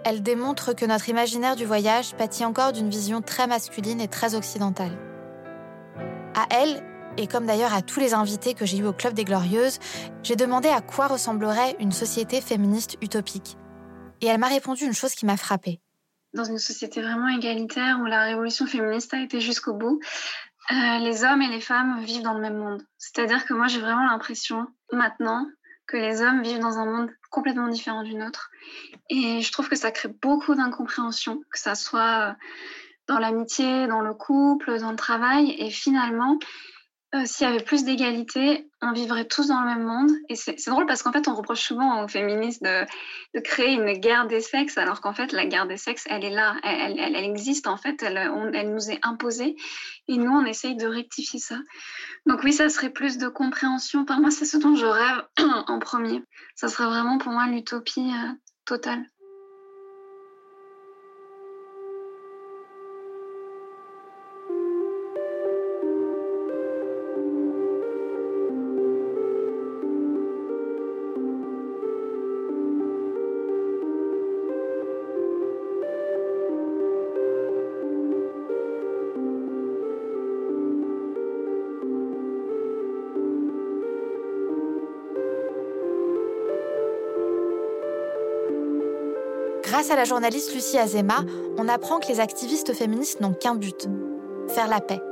elle 0.04 0.22
démontre 0.22 0.74
que 0.74 0.84
notre 0.84 1.08
imaginaire 1.08 1.54
du 1.54 1.64
voyage 1.64 2.14
pâtit 2.14 2.44
encore 2.44 2.72
d'une 2.72 2.90
vision 2.90 3.20
très 3.20 3.46
masculine 3.46 4.00
et 4.00 4.08
très 4.08 4.34
occidentale. 4.34 4.98
À 6.34 6.46
elle, 6.50 6.82
et 7.16 7.26
comme 7.26 7.46
d'ailleurs 7.46 7.74
à 7.74 7.82
tous 7.82 8.00
les 8.00 8.14
invités 8.14 8.54
que 8.54 8.66
j'ai 8.66 8.78
eus 8.78 8.86
au 8.86 8.92
Club 8.92 9.14
des 9.14 9.24
Glorieuses, 9.24 9.78
j'ai 10.22 10.36
demandé 10.36 10.68
à 10.68 10.80
quoi 10.80 11.06
ressemblerait 11.06 11.76
une 11.80 11.92
société 11.92 12.40
féministe 12.40 12.96
utopique. 13.02 13.56
Et 14.20 14.26
elle 14.26 14.38
m'a 14.38 14.48
répondu 14.48 14.84
une 14.84 14.94
chose 14.94 15.14
qui 15.14 15.26
m'a 15.26 15.36
frappée. 15.36 15.80
Dans 16.32 16.44
une 16.44 16.58
société 16.58 17.00
vraiment 17.00 17.28
égalitaire 17.28 17.98
où 18.00 18.06
la 18.06 18.24
révolution 18.24 18.66
féministe 18.66 19.14
a 19.14 19.20
été 19.20 19.40
jusqu'au 19.40 19.74
bout, 19.74 20.00
euh, 20.72 20.98
les 20.98 21.24
hommes 21.24 21.42
et 21.42 21.48
les 21.48 21.60
femmes 21.60 22.00
vivent 22.02 22.22
dans 22.22 22.34
le 22.34 22.40
même 22.40 22.56
monde. 22.56 22.82
C'est-à-dire 22.98 23.44
que 23.44 23.54
moi, 23.54 23.66
j'ai 23.68 23.80
vraiment 23.80 24.04
l'impression 24.04 24.66
maintenant 24.92 25.46
que 25.86 25.96
les 25.96 26.22
hommes 26.22 26.42
vivent 26.42 26.60
dans 26.60 26.78
un 26.78 26.86
monde 26.86 27.10
complètement 27.30 27.68
différent 27.68 28.02
du 28.02 28.14
nôtre. 28.14 28.50
Et 29.10 29.42
je 29.42 29.52
trouve 29.52 29.68
que 29.68 29.76
ça 29.76 29.90
crée 29.90 30.08
beaucoup 30.08 30.54
d'incompréhension, 30.54 31.42
que 31.52 31.58
ça 31.58 31.74
soit 31.74 32.30
euh, 32.30 32.32
dans 33.06 33.18
l'amitié, 33.18 33.86
dans 33.86 34.00
le 34.00 34.14
couple, 34.14 34.78
dans 34.78 34.90
le 34.90 34.96
travail. 34.96 35.54
Et 35.58 35.70
finalement, 35.70 36.38
euh, 37.14 37.22
s'il 37.26 37.46
y 37.46 37.50
avait 37.50 37.62
plus 37.62 37.84
d'égalité, 37.84 38.68
on 38.82 38.92
vivrait 38.92 39.26
tous 39.26 39.46
dans 39.46 39.60
le 39.60 39.66
même 39.66 39.84
monde. 39.84 40.10
Et 40.28 40.34
c'est 40.34 40.56
drôle 40.66 40.86
parce 40.86 41.02
qu'en 41.02 41.12
fait, 41.12 41.28
on 41.28 41.34
reproche 41.34 41.60
souvent 41.60 42.02
aux 42.02 42.08
féministes 42.08 42.62
de, 42.62 43.40
créer 43.40 43.72
une 43.74 43.92
guerre 43.98 44.26
des 44.26 44.40
sexes, 44.40 44.78
alors 44.78 45.00
qu'en 45.00 45.12
fait, 45.12 45.30
la 45.30 45.46
guerre 45.46 45.68
des 45.68 45.76
sexes, 45.76 46.04
elle 46.10 46.24
est 46.24 46.30
là, 46.30 46.56
elle, 46.64 47.16
existe 47.16 47.68
en 47.68 47.76
fait, 47.76 48.02
elle, 48.02 48.16
elle, 48.16 48.74
nous 48.74 48.90
est 48.90 48.98
imposée. 49.02 49.54
Et 50.08 50.16
nous, 50.16 50.32
on 50.32 50.44
essaye 50.44 50.76
de 50.76 50.86
rectifier 50.86 51.38
ça. 51.38 51.56
Donc 52.26 52.42
oui, 52.42 52.52
ça 52.52 52.68
serait 52.68 52.90
plus 52.90 53.16
de 53.16 53.28
compréhension. 53.28 54.04
Par 54.04 54.20
moi, 54.20 54.30
c'est 54.32 54.44
ce 54.44 54.56
dont 54.56 54.74
je 54.74 54.86
rêve 54.86 55.24
en 55.68 55.78
premier. 55.78 56.22
Ça 56.56 56.68
serait 56.68 56.86
vraiment 56.86 57.18
pour 57.18 57.32
moi 57.32 57.46
l'utopie 57.46 58.10
euh, 58.10 58.32
totale. 58.64 59.04
Grâce 89.84 89.98
à 89.98 90.00
la 90.00 90.04
journaliste 90.04 90.54
Lucie 90.54 90.78
Azema, 90.78 91.26
on 91.58 91.68
apprend 91.68 92.00
que 92.00 92.08
les 92.08 92.18
activistes 92.18 92.72
féministes 92.72 93.20
n'ont 93.20 93.34
qu'un 93.34 93.54
but 93.54 93.86
faire 94.48 94.66
la 94.66 94.80
paix. 94.80 95.02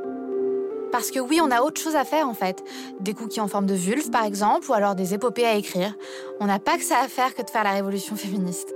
Parce 0.91 1.11
que 1.11 1.19
oui, 1.19 1.41
on 1.43 1.51
a 1.51 1.61
autre 1.61 1.79
chose 1.79 1.95
à 1.95 2.07
faire 2.07 2.27
en 2.27 2.33
fait. 2.33 2.65
Des 2.99 3.13
cookies 3.13 3.43
en 3.43 3.49
forme 3.49 3.67
de 3.67 3.75
vulve 3.75 4.09
par 4.09 4.25
exemple, 4.25 4.71
ou 4.71 4.73
alors 4.73 4.95
des 4.95 5.13
épopées 5.13 5.45
à 5.45 5.57
écrire. 5.57 5.95
On 6.41 6.47
n'a 6.47 6.59
pas 6.59 6.79
que 6.79 6.85
ça 6.85 7.01
à 7.01 7.09
faire 7.09 7.35
que 7.35 7.43
de 7.43 7.51
faire 7.51 7.65
la 7.65 7.73
révolution 7.73 8.17
féministe. 8.17 8.75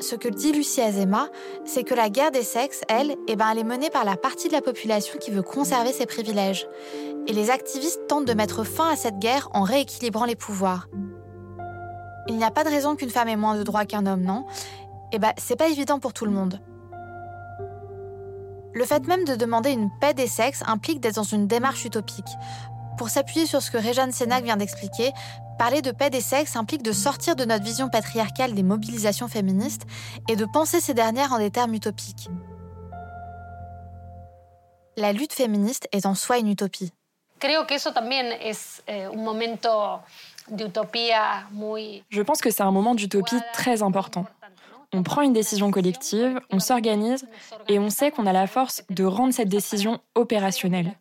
Ce 0.00 0.14
que 0.14 0.28
dit 0.28 0.52
Lucie 0.52 0.80
Azema, 0.80 1.28
c'est 1.64 1.82
que 1.82 1.94
la 1.94 2.08
guerre 2.08 2.30
des 2.30 2.42
sexes, 2.42 2.82
elle, 2.88 3.16
eh 3.26 3.34
ben, 3.34 3.48
elle 3.50 3.58
est 3.58 3.64
menée 3.64 3.90
par 3.90 4.04
la 4.04 4.16
partie 4.16 4.46
de 4.46 4.52
la 4.52 4.62
population 4.62 5.18
qui 5.18 5.32
veut 5.32 5.42
conserver 5.42 5.92
ses 5.92 6.06
privilèges 6.06 6.68
et 7.26 7.32
les 7.32 7.50
activistes 7.50 8.06
tentent 8.06 8.24
de 8.24 8.32
mettre 8.32 8.62
fin 8.62 8.90
à 8.90 8.96
cette 8.96 9.18
guerre 9.18 9.48
en 9.52 9.62
rééquilibrant 9.62 10.24
les 10.24 10.36
pouvoirs. 10.36 10.88
Il 12.28 12.36
n'y 12.36 12.44
a 12.44 12.50
pas 12.50 12.62
de 12.62 12.68
raison 12.68 12.94
qu'une 12.94 13.10
femme 13.10 13.28
ait 13.28 13.36
moins 13.36 13.56
de 13.56 13.64
droits 13.64 13.86
qu'un 13.86 14.06
homme, 14.06 14.22
non? 14.22 14.46
Eh 15.12 15.18
ben, 15.18 15.32
c'est 15.36 15.56
pas 15.56 15.68
évident 15.68 15.98
pour 15.98 16.12
tout 16.12 16.26
le 16.26 16.30
monde. 16.30 16.60
Le 18.72 18.84
fait 18.84 19.04
même 19.08 19.24
de 19.24 19.34
demander 19.34 19.70
une 19.70 19.90
paix 20.00 20.14
des 20.14 20.26
sexes 20.28 20.62
implique 20.66 21.00
d'être 21.00 21.16
dans 21.16 21.22
une 21.22 21.48
démarche 21.48 21.84
utopique. 21.84 22.36
Pour 22.98 23.10
s'appuyer 23.10 23.46
sur 23.46 23.62
ce 23.62 23.70
que 23.70 23.78
Réjeanne 23.78 24.10
Sénac 24.10 24.42
vient 24.42 24.56
d'expliquer, 24.56 25.12
parler 25.56 25.82
de 25.82 25.92
paix 25.92 26.10
des 26.10 26.20
sexes 26.20 26.56
implique 26.56 26.82
de 26.82 26.90
sortir 26.90 27.36
de 27.36 27.44
notre 27.44 27.64
vision 27.64 27.88
patriarcale 27.88 28.54
des 28.54 28.64
mobilisations 28.64 29.28
féministes 29.28 29.86
et 30.28 30.34
de 30.34 30.44
penser 30.44 30.80
ces 30.80 30.94
dernières 30.94 31.32
en 31.32 31.38
des 31.38 31.52
termes 31.52 31.74
utopiques. 31.74 32.28
La 34.96 35.12
lutte 35.12 35.32
féministe 35.32 35.88
est 35.92 36.06
en 36.06 36.16
soi 36.16 36.38
une 36.38 36.48
utopie. 36.48 36.92
Je 42.10 42.22
pense 42.22 42.40
que 42.40 42.50
c'est 42.50 42.64
un 42.64 42.72
moment 42.72 42.96
d'utopie 42.96 43.38
très 43.52 43.84
important. 43.84 44.26
On 44.94 45.02
prend 45.02 45.20
une 45.20 45.34
décision 45.34 45.70
collective, 45.70 46.40
on 46.50 46.60
s'organise 46.60 47.26
et 47.68 47.78
on 47.78 47.90
sait 47.90 48.10
qu'on 48.10 48.26
a 48.26 48.32
la 48.32 48.46
force 48.46 48.82
de 48.88 49.04
rendre 49.04 49.34
cette 49.34 49.50
décision 49.50 50.00
opérationnelle, 50.14 50.96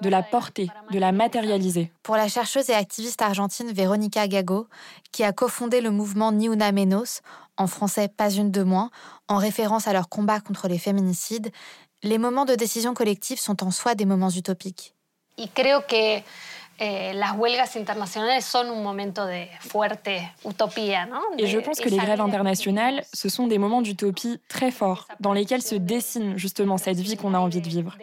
de 0.00 0.08
la 0.08 0.22
porter, 0.22 0.68
de 0.92 0.98
la 1.00 1.10
matérialiser. 1.10 1.90
Pour 2.04 2.16
la 2.16 2.28
chercheuse 2.28 2.70
et 2.70 2.74
activiste 2.74 3.22
argentine 3.22 3.72
Veronica 3.72 4.28
Gago, 4.28 4.68
qui 5.10 5.24
a 5.24 5.32
cofondé 5.32 5.80
le 5.80 5.90
mouvement 5.90 6.30
Ni 6.30 6.46
Una 6.46 6.70
Menos, 6.70 7.22
en 7.56 7.66
français 7.66 8.06
Pas 8.08 8.30
une 8.30 8.52
de 8.52 8.62
moins, 8.62 8.90
en 9.26 9.38
référence 9.38 9.88
à 9.88 9.92
leur 9.92 10.08
combat 10.08 10.38
contre 10.40 10.68
les 10.68 10.78
féminicides, 10.78 11.50
les 12.04 12.18
moments 12.18 12.44
de 12.44 12.54
décision 12.54 12.94
collective 12.94 13.40
sont 13.40 13.64
en 13.64 13.72
soi 13.72 13.96
des 13.96 14.04
moments 14.04 14.30
utopiques. 14.30 14.94
Y 15.36 15.48
creo 15.48 15.86
que 15.86 16.22
eh, 16.82 17.12
las 17.12 17.36
huelgas 17.36 17.76
internationales 17.76 18.42
son 18.42 18.70
un 18.70 18.82
momento 18.82 19.26
de 19.26 19.50
fuerte 19.60 20.32
utopía, 20.44 21.04
¿no? 21.04 21.20
Et 21.36 21.46
je 21.46 21.58
pense 21.58 21.78
que 21.78 21.90
les 21.90 21.98
grèves 21.98 22.22
internationales, 22.22 23.04
ce 23.12 23.28
sont 23.28 23.46
des 23.46 23.58
moments 23.58 23.82
d'utopie 23.82 24.40
très 24.48 24.70
forts, 24.70 25.06
dans 25.20 25.34
lesquels 25.34 25.60
se 25.60 25.74
dessine 25.74 26.38
justement 26.38 26.78
cette 26.78 26.98
vie 26.98 27.18
qu'on 27.18 27.34
a 27.34 27.38
envie 27.38 27.60
de 27.60 27.68
vivre. 27.68 27.98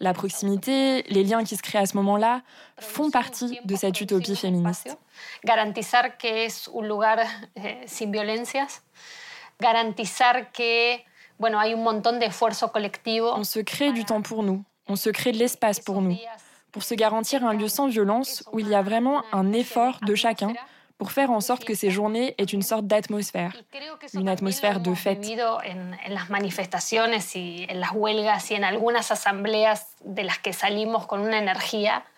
La 0.00 0.12
proximité, 0.12 1.02
les 1.04 1.24
liens 1.24 1.42
qui 1.44 1.56
se 1.56 1.62
créent 1.62 1.78
à 1.78 1.86
ce 1.86 1.96
moment-là, 1.96 2.42
font 2.78 3.10
partie 3.10 3.58
de 3.64 3.74
cette 3.74 3.98
utopie 3.98 4.36
féministe. 4.36 4.94
Garantizar 5.42 6.18
que 6.18 6.44
es 6.44 6.68
un 6.68 6.86
lugar 6.86 7.20
eh, 7.56 7.86
sin 7.86 8.10
violencias, 8.12 8.82
garantizar 9.58 10.52
que 10.52 11.02
bueno, 11.38 11.58
hay 11.58 11.72
un 11.72 11.82
montón 11.82 12.18
de 12.18 12.26
esfuerzo 12.26 12.70
colectivo. 12.70 13.32
On 13.34 13.44
se 13.44 13.60
crée 13.60 13.92
du 13.92 14.04
temps 14.04 14.20
pour 14.20 14.42
nous, 14.42 14.62
on 14.88 14.96
se 14.96 15.08
crée 15.08 15.32
de 15.32 15.38
l'espace 15.38 15.80
pour 15.80 16.02
nous, 16.02 16.18
pour 16.72 16.82
se 16.82 16.94
garantir 16.94 17.44
un 17.44 17.54
lieu 17.54 17.68
sans 17.68 17.88
violence 17.88 18.44
où 18.52 18.58
il 18.58 18.68
y 18.68 18.74
a 18.74 18.82
vraiment 18.82 19.22
un 19.32 19.52
effort 19.52 19.98
de 20.06 20.14
chacun 20.14 20.54
pour 20.98 21.12
faire 21.12 21.30
en 21.30 21.40
sorte 21.40 21.64
que 21.64 21.74
ces 21.74 21.90
journées 21.90 22.34
aient 22.38 22.44
une 22.44 22.62
sorte 22.62 22.86
d'atmosphère, 22.86 23.52
une 24.14 24.28
atmosphère 24.28 24.80
de 24.80 24.92
fête. 24.94 25.24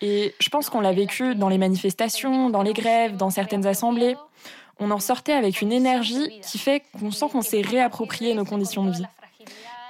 Et 0.01 0.35
je 0.41 0.49
pense 0.49 0.71
qu'on 0.71 0.81
l'a 0.81 0.93
vécu 0.93 1.35
dans 1.35 1.51
les 1.51 1.59
manifestations, 1.59 2.49
dans 2.49 2.63
les 2.63 2.73
grèves, 2.73 3.17
dans 3.17 3.29
certaines 3.29 3.67
assemblées. 3.67 4.17
On 4.79 4.91
en 4.91 4.99
sortait 4.99 5.35
avec 5.35 5.61
une 5.61 5.73
énergie 5.73 6.41
qui 6.41 6.57
fait 6.57 6.83
qu'on 6.99 7.11
sent 7.11 7.27
qu'on 7.31 7.43
s'est 7.43 7.61
réapproprié 7.61 8.33
nos 8.33 8.47
conditions 8.47 8.85
de 8.85 8.93
vie. 8.93 9.05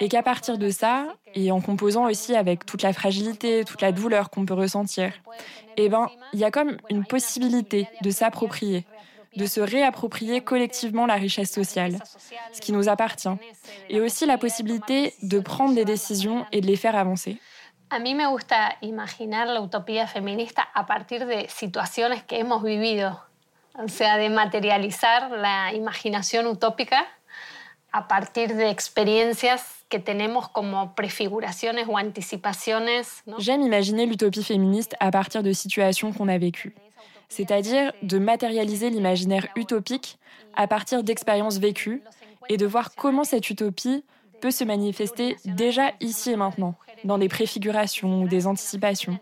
Et 0.01 0.09
qu'à 0.09 0.23
partir 0.23 0.57
de 0.57 0.71
ça, 0.71 1.05
et 1.35 1.51
en 1.51 1.61
composant 1.61 2.09
aussi 2.09 2.35
avec 2.35 2.65
toute 2.65 2.81
la 2.81 2.91
fragilité, 2.91 3.63
toute 3.63 3.81
la 3.81 3.91
douleur 3.91 4.31
qu'on 4.31 4.47
peut 4.47 4.55
ressentir, 4.55 5.13
eh 5.77 5.89
ben, 5.89 6.09
il 6.33 6.39
y 6.39 6.43
a 6.43 6.49
comme 6.49 6.77
une 6.89 7.05
possibilité 7.05 7.87
de 8.01 8.09
s'approprier, 8.09 8.87
de 9.35 9.45
se 9.45 9.61
réapproprier 9.61 10.41
collectivement 10.41 11.05
la 11.05 11.13
richesse 11.13 11.51
sociale, 11.51 11.99
ce 12.51 12.59
qui 12.59 12.71
nous 12.71 12.89
appartient, 12.89 13.37
et 13.89 14.01
aussi 14.01 14.25
la 14.25 14.39
possibilité 14.39 15.13
de 15.21 15.39
prendre 15.39 15.75
des 15.75 15.85
décisions 15.85 16.47
et 16.51 16.61
de 16.61 16.65
les 16.65 16.77
faire 16.77 16.95
avancer. 16.95 17.37
A 17.91 17.99
mí 17.99 18.15
me 18.15 18.27
gusta 18.27 18.77
imaginar 18.81 19.47
la 19.47 19.61
utopía 19.61 20.07
feminista 20.07 20.63
a 20.73 20.87
partir 20.87 21.27
de 21.27 21.45
situaciones 21.47 22.23
que 22.23 22.39
hemos 22.39 22.63
vivido, 22.63 23.19
o 23.75 23.87
sea, 23.87 24.17
de 24.17 24.29
materializar 24.29 25.29
la 25.29 25.73
imaginación 25.73 26.47
utópica 26.47 27.05
a 27.93 28.01
partir 28.07 28.49
que 29.89 29.97
tenemos 29.97 30.47
como. 30.47 30.91
J'aime 33.37 33.61
imaginer 33.61 34.05
l'utopie 34.05 34.43
féministe 34.43 34.95
à 34.99 35.11
partir 35.11 35.43
de 35.43 35.51
situations 35.51 36.13
qu'on 36.13 36.27
a 36.27 36.37
vécues, 36.37 36.73
c'est-à-dire 37.29 37.91
de 38.01 38.17
matérialiser 38.17 38.89
l'imaginaire 38.89 39.47
utopique 39.55 40.17
à 40.55 40.67
partir 40.67 41.03
d'expériences 41.03 41.57
vécues 41.57 42.01
et 42.49 42.57
de 42.57 42.65
voir 42.65 42.95
comment 42.95 43.23
cette 43.23 43.49
utopie 43.49 44.03
peut 44.41 44.51
se 44.51 44.63
manifester 44.63 45.37
déjà 45.45 45.91
ici 45.99 46.31
et 46.31 46.35
maintenant, 46.35 46.75
dans 47.03 47.17
des 47.17 47.29
préfigurations 47.29 48.23
ou 48.23 48.27
des 48.27 48.47
anticipations. 48.47 49.17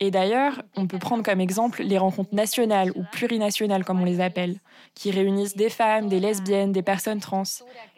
Et 0.00 0.10
d'ailleurs, 0.10 0.62
on 0.76 0.86
peut 0.86 0.98
prendre 0.98 1.24
comme 1.24 1.40
exemple 1.40 1.82
les 1.82 1.98
rencontres 1.98 2.34
nationales 2.34 2.92
ou 2.94 3.02
plurinationales, 3.10 3.84
comme 3.84 4.00
on 4.00 4.04
les 4.04 4.20
appelle, 4.20 4.60
qui 4.94 5.10
réunissent 5.10 5.56
des 5.56 5.70
femmes, 5.70 6.08
des 6.08 6.20
lesbiennes, 6.20 6.72
des 6.72 6.82
personnes 6.82 7.20
trans, 7.20 7.42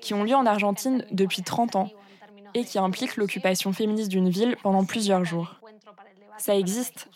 qui 0.01 0.15
ont 0.15 0.25
lieu 0.25 0.35
en 0.35 0.47
Argentine 0.47 1.05
depuis 1.11 1.43
30 1.43 1.77
ans 1.77 1.91
et 2.55 2.65
qui 2.65 2.79
impliquent 2.79 3.17
l'occupation 3.17 3.73
féministe 3.73 4.11
d'une 4.11 4.31
ville 4.31 4.57
pendant 4.63 4.85
plusieurs 4.85 5.25
jours. 5.25 5.61
Ça 6.39 6.57
existe. 6.57 7.09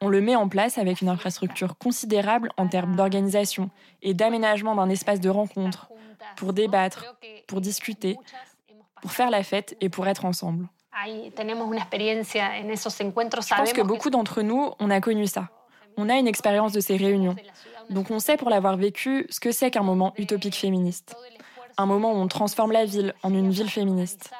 On 0.00 0.08
le 0.08 0.20
met 0.20 0.36
en 0.36 0.48
place 0.48 0.78
avec 0.78 1.02
une 1.02 1.08
infrastructure 1.08 1.76
considérable 1.76 2.50
en 2.56 2.66
termes 2.68 2.96
d'organisation 2.96 3.70
et 4.02 4.14
d'aménagement 4.14 4.74
d'un 4.74 4.88
espace 4.88 5.20
de 5.20 5.28
rencontre, 5.28 5.90
pour 6.36 6.54
débattre, 6.54 7.16
pour 7.46 7.60
discuter, 7.60 8.16
pour 9.02 9.12
faire 9.12 9.30
la 9.30 9.42
fête 9.42 9.76
et 9.80 9.88
pour 9.88 10.06
être 10.06 10.24
ensemble. 10.24 10.66
Je 13.64 13.70
pense 13.70 13.72
que 13.72 13.82
beaucoup 13.82 14.10
d'entre 14.10 14.42
nous, 14.42 14.72
on 14.78 14.90
a 14.90 15.00
connu 15.00 15.26
ça. 15.26 15.48
On 15.96 16.08
a 16.08 16.14
une 16.14 16.26
expérience 16.26 16.72
de 16.72 16.80
ces 16.80 16.96
réunions, 16.96 17.36
donc 17.90 18.10
on 18.10 18.18
sait 18.18 18.36
pour 18.36 18.50
l'avoir 18.50 18.76
vécu 18.76 19.26
ce 19.30 19.40
que 19.40 19.50
c'est 19.50 19.70
qu'un 19.70 19.82
moment 19.82 20.12
utopique 20.18 20.56
féministe. 20.56 21.16
Un 21.78 21.86
moment 21.86 22.12
où 22.12 22.16
on 22.16 22.28
transforme 22.28 22.72
la 22.72 22.84
ville 22.84 23.14
en 23.22 23.32
une 23.32 23.50
ville 23.50 23.70
féministe. 23.70 24.30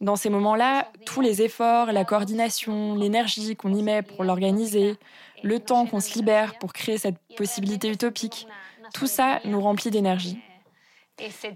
Dans 0.00 0.16
ces 0.16 0.30
moments-là, 0.30 0.88
tous 1.04 1.20
les 1.20 1.42
efforts, 1.42 1.92
la 1.92 2.04
coordination, 2.04 2.94
l'énergie 2.94 3.56
qu'on 3.56 3.74
y 3.74 3.82
met 3.82 4.02
pour 4.02 4.22
l'organiser, 4.22 4.96
le 5.42 5.58
temps 5.58 5.86
qu'on 5.86 6.00
se 6.00 6.14
libère 6.14 6.58
pour 6.58 6.72
créer 6.72 6.98
cette 6.98 7.18
possibilité 7.36 7.90
utopique, 7.90 8.46
tout 8.94 9.08
ça 9.08 9.40
nous 9.44 9.60
remplit 9.60 9.90
d'énergie. 9.90 10.40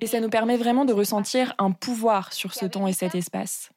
Et 0.01 0.07
ça 0.07 0.19
nous 0.19 0.29
permet 0.29 0.57
vraiment 0.57 0.85
de 0.85 0.93
ressentir 0.93 1.55
un 1.59 1.71
pouvoir 1.71 2.33
sur 2.33 2.53
ce 2.55 2.67
temps 2.67 2.89
et 2.89 2.93
cet 2.93 3.15
espace. 3.15 3.71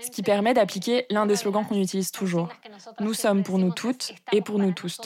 Ce 0.00 0.10
qui 0.10 0.22
permet 0.22 0.54
d'appliquer 0.54 1.06
l'un 1.10 1.26
des 1.26 1.36
slogans 1.36 1.64
qu'on 1.66 1.80
utilise 1.80 2.10
toujours. 2.10 2.48
Nous 3.00 3.14
sommes 3.14 3.42
pour 3.42 3.58
nous 3.58 3.72
toutes 3.72 4.12
et 4.32 4.40
pour 4.40 4.58
nous 4.58 4.72
tous. 4.72 5.00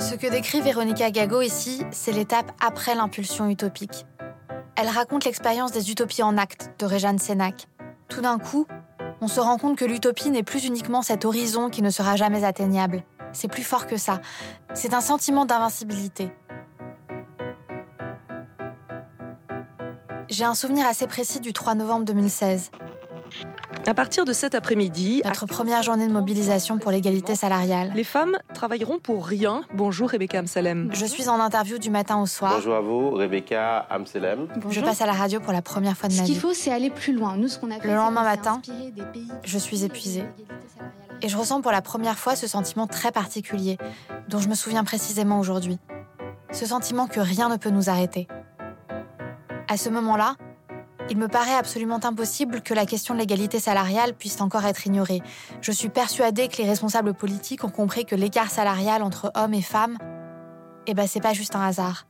Ce 0.00 0.14
que 0.14 0.30
décrit 0.30 0.60
Véronica 0.60 1.10
Gago 1.10 1.42
ici, 1.42 1.84
c'est 1.90 2.12
l'étape 2.12 2.50
après 2.60 2.94
l'impulsion 2.94 3.48
utopique. 3.48 4.06
Elle 4.76 4.88
raconte 4.88 5.24
l'expérience 5.24 5.72
des 5.72 5.90
utopies 5.90 6.22
en 6.22 6.38
acte 6.38 6.70
de 6.78 6.86
Réjeanne 6.86 7.18
Sénac. 7.18 7.66
Tout 8.08 8.22
d'un 8.22 8.38
coup, 8.38 8.66
on 9.20 9.28
se 9.28 9.40
rend 9.40 9.58
compte 9.58 9.76
que 9.76 9.84
l'utopie 9.84 10.30
n'est 10.30 10.42
plus 10.42 10.64
uniquement 10.64 11.02
cet 11.02 11.24
horizon 11.24 11.68
qui 11.68 11.82
ne 11.82 11.90
sera 11.90 12.16
jamais 12.16 12.44
atteignable. 12.44 13.02
C'est 13.32 13.48
plus 13.48 13.64
fort 13.64 13.86
que 13.86 13.96
ça. 13.96 14.20
C'est 14.74 14.94
un 14.94 15.00
sentiment 15.00 15.44
d'invincibilité. 15.44 16.30
J'ai 20.28 20.44
un 20.44 20.54
souvenir 20.54 20.86
assez 20.86 21.06
précis 21.06 21.40
du 21.40 21.52
3 21.52 21.74
novembre 21.74 22.04
2016. 22.04 22.70
À 23.86 23.94
partir 23.94 24.26
de 24.26 24.34
cet 24.34 24.54
après-midi, 24.54 25.22
notre 25.24 25.46
première 25.46 25.82
journée 25.82 26.06
de 26.06 26.12
mobilisation 26.12 26.78
pour 26.78 26.90
l'égalité 26.90 27.34
salariale. 27.34 27.92
Les 27.94 28.04
femmes 28.04 28.36
travailleront 28.52 28.98
pour 28.98 29.26
rien. 29.26 29.62
Bonjour 29.72 30.10
Rebecca 30.10 30.38
Amsalem. 30.38 30.90
Je 30.92 31.06
suis 31.06 31.30
en 31.30 31.40
interview 31.40 31.78
du 31.78 31.88
matin 31.88 32.20
au 32.20 32.26
soir. 32.26 32.52
Bonjour 32.56 32.74
à 32.74 32.80
vous, 32.82 33.10
Rebecca 33.10 33.86
Amsalem. 33.90 34.48
Je 34.68 34.80
passe 34.82 35.00
à 35.00 35.06
la 35.06 35.12
radio 35.12 35.40
pour 35.40 35.54
la 35.54 35.62
première 35.62 35.96
fois 35.96 36.10
de 36.10 36.14
ma 36.14 36.22
vie. 36.22 36.26
Ce 36.26 36.32
qu'il 36.32 36.40
faut, 36.40 36.52
c'est 36.52 36.72
aller 36.72 36.90
plus 36.90 37.14
loin. 37.14 37.36
Nous, 37.36 37.48
ce 37.48 37.58
qu'on 37.58 37.70
a 37.70 37.78
Le 37.78 37.94
lendemain 37.94 38.24
matin, 38.24 38.60
je 39.44 39.58
suis 39.58 39.84
épuisée. 39.84 40.24
Et 41.22 41.28
je 41.28 41.36
ressens 41.38 41.62
pour 41.62 41.72
la 41.72 41.80
première 41.82 42.18
fois 42.18 42.36
ce 42.36 42.46
sentiment 42.46 42.86
très 42.86 43.12
particulier, 43.12 43.78
dont 44.28 44.38
je 44.38 44.48
me 44.48 44.54
souviens 44.54 44.84
précisément 44.84 45.40
aujourd'hui. 45.40 45.78
Ce 46.52 46.66
sentiment 46.66 47.06
que 47.06 47.20
rien 47.20 47.48
ne 47.48 47.56
peut 47.56 47.70
nous 47.70 47.88
arrêter. 47.88 48.28
À 49.68 49.76
ce 49.76 49.90
moment-là, 49.90 50.34
il 51.10 51.18
me 51.18 51.28
paraît 51.28 51.54
absolument 51.54 52.00
impossible 52.02 52.62
que 52.62 52.72
la 52.72 52.86
question 52.86 53.12
de 53.12 53.18
l'égalité 53.18 53.60
salariale 53.60 54.14
puisse 54.14 54.40
encore 54.40 54.64
être 54.64 54.86
ignorée. 54.86 55.22
Je 55.60 55.72
suis 55.72 55.90
persuadée 55.90 56.48
que 56.48 56.56
les 56.56 56.68
responsables 56.68 57.12
politiques 57.12 57.64
ont 57.64 57.70
compris 57.70 58.06
que 58.06 58.14
l'écart 58.14 58.50
salarial 58.50 59.02
entre 59.02 59.30
hommes 59.34 59.52
et 59.52 59.62
femmes, 59.62 59.98
eh 60.86 60.94
ben 60.94 61.06
c'est 61.06 61.20
pas 61.20 61.34
juste 61.34 61.54
un 61.54 61.60
hasard. 61.60 62.06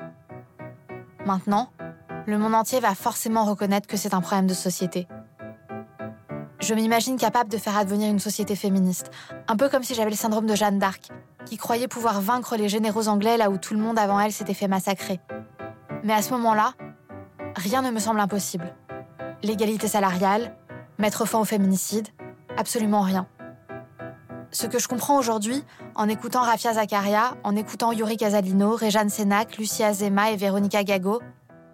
Maintenant, 1.26 1.70
le 2.26 2.38
monde 2.38 2.54
entier 2.54 2.78
va 2.78 2.94
forcément 2.94 3.44
reconnaître 3.44 3.88
que 3.88 3.96
c'est 3.96 4.14
un 4.14 4.20
problème 4.20 4.46
de 4.46 4.54
société. 4.54 5.08
Je 6.60 6.74
m'imagine 6.74 7.16
capable 7.16 7.50
de 7.50 7.58
faire 7.58 7.76
advenir 7.76 8.08
une 8.08 8.20
société 8.20 8.54
féministe, 8.54 9.10
un 9.48 9.56
peu 9.56 9.68
comme 9.68 9.82
si 9.82 9.94
j'avais 9.94 10.10
le 10.10 10.16
syndrome 10.16 10.46
de 10.46 10.54
Jeanne 10.54 10.78
d'Arc, 10.78 11.08
qui 11.44 11.56
croyait 11.56 11.88
pouvoir 11.88 12.20
vaincre 12.20 12.56
les 12.56 12.68
généraux 12.68 13.08
anglais 13.08 13.36
là 13.36 13.50
où 13.50 13.58
tout 13.58 13.74
le 13.74 13.80
monde 13.80 13.98
avant 13.98 14.20
elle 14.20 14.32
s'était 14.32 14.54
fait 14.54 14.68
massacrer. 14.68 15.20
Mais 16.04 16.12
à 16.12 16.22
ce 16.22 16.30
moment-là, 16.32 16.74
rien 17.58 17.82
ne 17.82 17.90
me 17.90 17.98
semble 17.98 18.20
impossible 18.20 18.74
l'égalité 19.42 19.88
salariale, 19.88 20.56
mettre 20.98 21.26
fin 21.26 21.38
au 21.38 21.44
féminicide, 21.44 22.08
absolument 22.56 23.02
rien. 23.02 23.28
Ce 24.50 24.66
que 24.66 24.78
je 24.78 24.88
comprends 24.88 25.18
aujourd'hui, 25.18 25.62
en 25.94 26.08
écoutant 26.08 26.42
Rafia 26.42 26.74
Zakaria, 26.74 27.36
en 27.44 27.54
écoutant 27.54 27.92
Yuri 27.92 28.16
Casalino, 28.16 28.74
Réjeanne 28.74 29.10
Sénac, 29.10 29.58
Lucia 29.58 29.92
Zema 29.92 30.30
et 30.32 30.36
Véronica 30.36 30.82
Gago, 30.84 31.20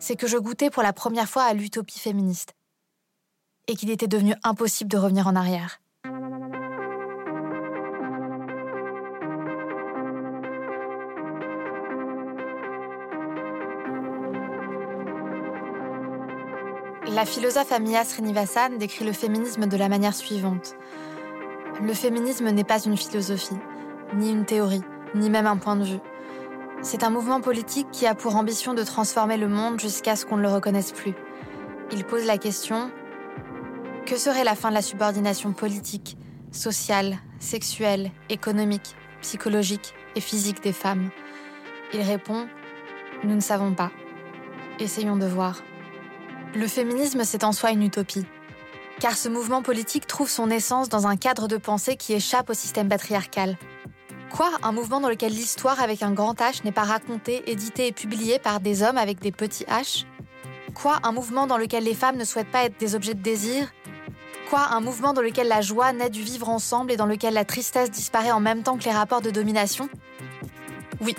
c'est 0.01 0.16
que 0.16 0.27
je 0.27 0.37
goûtais 0.37 0.70
pour 0.70 0.83
la 0.83 0.92
première 0.92 1.29
fois 1.29 1.44
à 1.44 1.55
l'utopie 1.55 2.01
féministe. 2.01 2.55
Et 3.68 3.77
qu'il 3.77 3.90
était 3.90 4.09
devenu 4.09 4.35
impossible 4.42 4.90
de 4.90 4.99
revenir 4.99 5.27
en 5.27 5.37
arrière. 5.37 5.81
La 17.14 17.24
philosophe 17.24 17.70
Amia 17.70 18.05
Srinivasan 18.05 18.70
décrit 18.77 19.05
le 19.05 19.12
féminisme 19.12 19.66
de 19.66 19.77
la 19.77 19.88
manière 19.88 20.16
suivante. 20.16 20.74
Le 21.81 21.92
féminisme 21.94 22.50
n'est 22.50 22.64
pas 22.64 22.83
une 22.83 22.96
philosophie, 22.96 23.55
ni 24.16 24.31
une 24.31 24.44
théorie, 24.44 24.83
ni 25.14 25.31
même 25.31 25.46
un 25.46 25.57
point 25.57 25.77
de 25.77 25.85
vue. 25.85 26.00
C'est 26.83 27.05
un 27.05 27.11
mouvement 27.11 27.40
politique 27.40 27.87
qui 27.92 28.09
a 28.09 28.16
pour 28.16 28.35
ambition 28.35 28.74
de 28.74 28.83
transformer 28.83 29.37
le 29.37 29.46
monde 29.46 29.79
jusqu'à 29.79 30.16
ce 30.16 30.27
qu'on 30.27 30.38
ne 30.38 30.42
le 30.42 30.48
reconnaisse 30.48 30.90
plus. 30.90 31.14
Il 31.92 32.03
pose 32.03 32.27
la 32.27 32.37
question 32.37 32.90
que 34.07 34.16
serait 34.16 34.42
la 34.42 34.57
fin 34.57 34.70
de 34.70 34.74
la 34.74 34.83
subordination 34.83 35.53
politique, 35.53 36.16
sociale, 36.50 37.18
sexuelle, 37.38 38.11
économique, 38.29 38.96
psychologique 39.22 39.94
et 40.16 40.20
physique 40.20 40.64
des 40.64 40.72
femmes? 40.72 41.11
Il 41.92 42.00
répond 42.00 42.48
Nous 43.22 43.37
ne 43.37 43.40
savons 43.40 43.72
pas. 43.72 43.92
Essayons 44.81 45.16
de 45.16 45.27
voir. 45.27 45.62
Le 46.55 46.69
féminisme, 46.69 47.25
c'est 47.25 47.43
en 47.43 47.51
soi 47.51 47.73
une 47.73 47.83
utopie. 47.83 48.25
Car 49.01 49.17
ce 49.17 49.29
mouvement 49.29 49.61
politique 49.61 50.07
trouve 50.07 50.31
son 50.31 50.51
essence 50.51 50.88
dans 50.88 51.09
un 51.09 51.17
cadre 51.17 51.49
de 51.49 51.57
pensée 51.57 51.97
qui 51.97 52.12
échappe 52.12 52.49
au 52.49 52.55
système 52.55 52.88
patriarcal. 52.88 53.59
Quoi 54.31 54.51
Un 54.62 54.71
mouvement 54.71 55.01
dans 55.01 55.09
lequel 55.09 55.33
l'histoire 55.33 55.81
avec 55.81 56.05
un 56.05 56.12
grand 56.12 56.35
H 56.38 56.64
n'est 56.64 56.73
pas 56.73 56.85
racontée, 56.85 57.51
éditée 57.51 57.88
et 57.88 57.93
publiée 57.93 58.38
par 58.38 58.61
des 58.61 58.85
hommes 58.85 58.99
avec 58.99 59.19
des 59.19 59.33
petits 59.33 59.64
H? 59.64 60.05
Quoi 60.75 61.01
Un 61.03 61.11
mouvement 61.11 61.49
dans 61.49 61.59
lequel 61.59 61.83
les 61.83 61.95
femmes 61.95 62.17
ne 62.17 62.25
souhaitent 62.25 62.51
pas 62.51 62.64
être 62.64 62.79
des 62.79 62.95
objets 62.95 63.14
de 63.14 63.23
désir? 63.23 63.73
Quoi 64.49 64.69
Un 64.71 64.81
mouvement 64.81 65.12
dans 65.12 65.23
lequel 65.23 65.49
la 65.49 65.61
joie 65.61 65.93
naît 65.93 66.11
du 66.11 66.23
vivre 66.23 66.49
ensemble 66.49 66.93
et 66.93 66.97
dans 66.97 67.07
lequel 67.07 67.35
la 67.35 67.45
tristesse 67.45 67.90
disparaît 67.90 68.33
en 68.33 68.40
même 68.40 68.62
temps 68.62 68.79
que 68.79 68.85
les 68.85 68.93
rapports 68.93 69.23
de 69.23 69.31
domination? 69.31 69.88
Oui, 71.01 71.17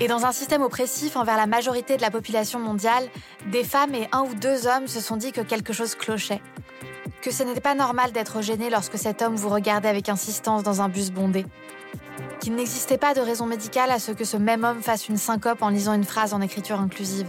et 0.00 0.08
dans 0.08 0.24
un 0.24 0.32
système 0.32 0.62
oppressif 0.62 1.16
envers 1.16 1.36
la 1.36 1.46
majorité 1.46 1.96
de 1.96 2.02
la 2.02 2.10
population 2.10 2.58
mondiale, 2.58 3.08
des 3.50 3.64
femmes 3.64 3.94
et 3.94 4.08
un 4.12 4.22
ou 4.22 4.34
deux 4.34 4.66
hommes 4.66 4.86
se 4.86 5.00
sont 5.00 5.16
dit 5.16 5.32
que 5.32 5.40
quelque 5.40 5.72
chose 5.72 5.94
clochait. 5.94 6.40
Que 7.22 7.32
ce 7.32 7.42
n'était 7.42 7.60
pas 7.60 7.74
normal 7.74 8.12
d'être 8.12 8.42
gêné 8.42 8.70
lorsque 8.70 8.96
cet 8.96 9.22
homme 9.22 9.34
vous 9.34 9.48
regardait 9.48 9.88
avec 9.88 10.08
insistance 10.08 10.62
dans 10.62 10.82
un 10.82 10.88
bus 10.88 11.10
bondé. 11.10 11.44
Qu'il 12.40 12.54
n'existait 12.54 12.98
pas 12.98 13.14
de 13.14 13.20
raison 13.20 13.46
médicale 13.46 13.90
à 13.90 13.98
ce 13.98 14.12
que 14.12 14.24
ce 14.24 14.36
même 14.36 14.62
homme 14.62 14.82
fasse 14.82 15.08
une 15.08 15.16
syncope 15.16 15.62
en 15.62 15.70
lisant 15.70 15.94
une 15.94 16.04
phrase 16.04 16.32
en 16.32 16.40
écriture 16.40 16.78
inclusive. 16.78 17.26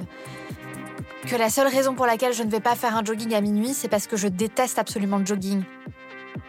Que 1.28 1.36
la 1.36 1.50
seule 1.50 1.68
raison 1.68 1.96
pour 1.96 2.06
laquelle 2.06 2.34
je 2.34 2.44
ne 2.44 2.52
vais 2.52 2.60
pas 2.60 2.76
faire 2.76 2.96
un 2.96 3.04
jogging 3.04 3.34
à 3.34 3.42
minuit, 3.42 3.74
c'est 3.74 3.88
parce 3.88 4.08
que 4.08 4.16
je 4.16 4.28
déteste 4.28 4.78
absolument 4.78 5.18
le 5.18 5.26
jogging. 5.26 5.64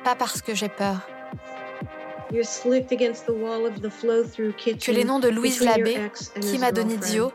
Pas 0.05 0.15
parce 0.15 0.43
que 0.43 0.55
j'ai 0.55 0.69
peur. 0.69 1.01
Que 2.31 2.37
les 4.93 5.05
noms 5.05 5.19
de 5.19 5.29
Louise 5.29 5.61
Labbé, 5.61 6.11
Kim 6.41 6.63
Adonizio, 6.63 7.33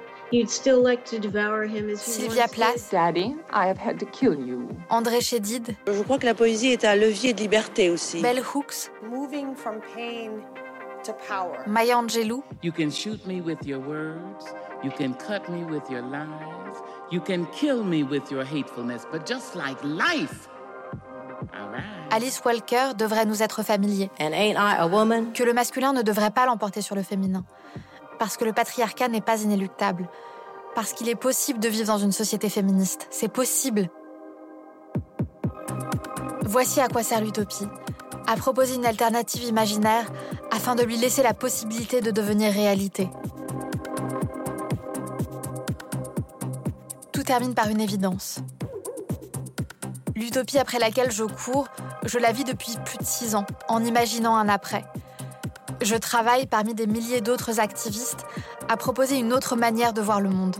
Sylvia 1.95 2.47
Plath, 2.47 2.93
André 4.89 5.21
Chédid, 5.21 5.75
Je 5.87 6.03
crois 6.03 6.17
que 6.17 6.25
la 6.25 6.33
poésie 6.33 6.69
est 6.69 6.85
un 6.85 6.95
levier 6.95 7.33
de 7.33 7.41
liberté 7.41 7.89
aussi. 7.89 8.21
Bell 8.21 8.41
Hooks, 8.41 8.91
Maya 11.67 11.97
Angelou, 11.97 12.43
You 12.63 12.71
can 12.71 12.89
shoot 12.89 13.25
me 13.27 13.41
with 13.41 13.65
your 13.65 13.79
words, 13.79 14.45
you 14.83 14.91
can 14.91 15.13
cut 15.13 15.47
me 15.49 15.63
with 15.63 15.83
your 15.89 16.01
lies, 16.01 16.81
you 17.11 17.21
can 17.21 17.45
kill 17.51 17.83
me 17.83 18.03
with 18.03 18.31
your 18.31 18.43
hatefulness, 18.43 19.05
but 19.11 19.27
just 19.27 19.55
like 19.55 19.77
life, 19.83 20.49
Alice 22.15 22.41
Walker 22.45 22.93
devrait 22.97 23.25
nous 23.25 23.43
être 23.43 23.61
familier. 23.61 24.09
Que 24.17 25.43
le 25.43 25.51
masculin 25.51 25.91
ne 25.91 26.01
devrait 26.01 26.31
pas 26.31 26.45
l'emporter 26.45 26.81
sur 26.81 26.95
le 26.95 27.03
féminin. 27.03 27.43
Parce 28.19 28.37
que 28.37 28.45
le 28.45 28.53
patriarcat 28.53 29.09
n'est 29.09 29.19
pas 29.19 29.41
inéluctable. 29.41 30.07
Parce 30.75 30.93
qu'il 30.93 31.09
est 31.09 31.15
possible 31.15 31.59
de 31.59 31.67
vivre 31.67 31.87
dans 31.87 31.97
une 31.97 32.13
société 32.13 32.47
féministe. 32.47 33.07
C'est 33.09 33.27
possible. 33.27 33.89
Voici 36.43 36.79
à 36.79 36.87
quoi 36.87 37.03
sert 37.03 37.19
l'utopie. 37.19 37.67
À 38.27 38.37
proposer 38.37 38.75
une 38.75 38.85
alternative 38.85 39.43
imaginaire 39.43 40.09
afin 40.51 40.75
de 40.75 40.83
lui 40.83 40.95
laisser 40.95 41.21
la 41.21 41.33
possibilité 41.33 41.99
de 41.99 42.11
devenir 42.11 42.53
réalité. 42.53 43.09
Tout 47.11 47.23
termine 47.23 47.55
par 47.55 47.67
une 47.67 47.81
évidence. 47.81 48.39
L'utopie 50.15 50.59
après 50.59 50.79
laquelle 50.79 51.11
je 51.11 51.25
cours, 51.25 51.67
je 52.05 52.19
la 52.19 52.31
vis 52.31 52.43
depuis 52.43 52.73
plus 52.85 52.97
de 52.97 53.03
six 53.03 53.35
ans, 53.35 53.45
en 53.67 53.83
imaginant 53.83 54.35
un 54.35 54.47
après. 54.47 54.85
Je 55.81 55.95
travaille 55.95 56.47
parmi 56.47 56.73
des 56.73 56.87
milliers 56.87 57.21
d'autres 57.21 57.59
activistes 57.59 58.25
à 58.69 58.77
proposer 58.77 59.17
une 59.17 59.33
autre 59.33 59.55
manière 59.55 59.93
de 59.93 60.01
voir 60.01 60.21
le 60.21 60.29
monde, 60.29 60.55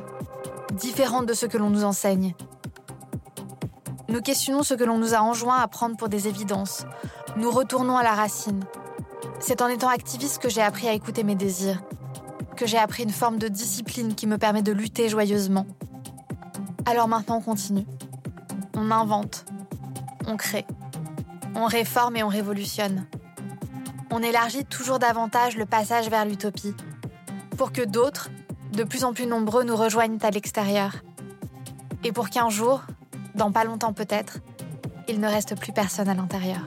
différente 0.73 1.25
de 1.25 1.33
ce 1.33 1.45
que 1.45 1.57
l'on 1.57 1.69
nous 1.69 1.83
enseigne. 1.83 2.35
Nous 4.09 4.21
questionnons 4.21 4.63
ce 4.63 4.73
que 4.73 4.83
l'on 4.83 4.97
nous 4.97 5.13
a 5.13 5.19
enjoint 5.19 5.57
à 5.57 5.67
prendre 5.67 5.97
pour 5.97 6.09
des 6.09 6.27
évidences. 6.27 6.85
Nous 7.37 7.49
retournons 7.49 7.97
à 7.97 8.03
la 8.03 8.13
racine. 8.13 8.63
C'est 9.39 9.61
en 9.61 9.67
étant 9.67 9.89
activiste 9.89 10.41
que 10.41 10.49
j'ai 10.49 10.61
appris 10.61 10.87
à 10.87 10.93
écouter 10.93 11.23
mes 11.23 11.35
désirs, 11.35 11.81
que 12.55 12.65
j'ai 12.65 12.77
appris 12.77 13.03
une 13.03 13.09
forme 13.09 13.37
de 13.37 13.47
discipline 13.47 14.15
qui 14.15 14.27
me 14.27 14.37
permet 14.37 14.61
de 14.61 14.71
lutter 14.71 15.09
joyeusement. 15.09 15.65
Alors 16.85 17.07
maintenant 17.07 17.37
on 17.37 17.41
continue. 17.41 17.85
On 18.77 18.91
invente, 18.91 19.45
on 20.27 20.37
crée, 20.37 20.65
on 21.55 21.65
réforme 21.65 22.17
et 22.17 22.23
on 22.23 22.27
révolutionne. 22.27 23.05
On 24.11 24.21
élargit 24.21 24.65
toujours 24.65 24.99
davantage 24.99 25.57
le 25.57 25.65
passage 25.65 26.09
vers 26.09 26.25
l'utopie, 26.25 26.75
pour 27.57 27.71
que 27.71 27.81
d'autres, 27.81 28.29
de 28.73 28.83
plus 28.83 29.03
en 29.03 29.13
plus 29.13 29.25
nombreux, 29.25 29.63
nous 29.63 29.75
rejoignent 29.75 30.19
à 30.21 30.29
l'extérieur. 30.29 30.93
Et 32.03 32.11
pour 32.11 32.29
qu'un 32.29 32.49
jour, 32.49 32.83
dans 33.33 33.51
pas 33.51 33.63
longtemps 33.63 33.93
peut-être, 33.93 34.39
il 35.07 35.19
ne 35.19 35.27
reste 35.27 35.57
plus 35.57 35.71
personne 35.71 36.09
à 36.09 36.13
l'intérieur. 36.13 36.61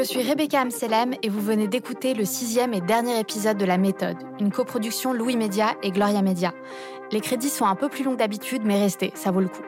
Je 0.00 0.06
suis 0.06 0.22
Rebecca 0.22 0.62
Amselem 0.62 1.12
et 1.22 1.28
vous 1.28 1.42
venez 1.42 1.68
d'écouter 1.68 2.14
le 2.14 2.24
sixième 2.24 2.72
et 2.72 2.80
dernier 2.80 3.20
épisode 3.20 3.58
de 3.58 3.66
La 3.66 3.76
Méthode, 3.76 4.16
une 4.38 4.50
coproduction 4.50 5.12
Louis 5.12 5.36
Média 5.36 5.74
et 5.82 5.90
Gloria 5.90 6.22
Média. 6.22 6.54
Les 7.12 7.20
crédits 7.20 7.50
sont 7.50 7.66
un 7.66 7.74
peu 7.74 7.90
plus 7.90 8.02
longs 8.02 8.14
d'habitude, 8.14 8.62
mais 8.64 8.80
restez, 8.80 9.12
ça 9.14 9.30
vaut 9.30 9.42
le 9.42 9.48
coup. 9.48 9.60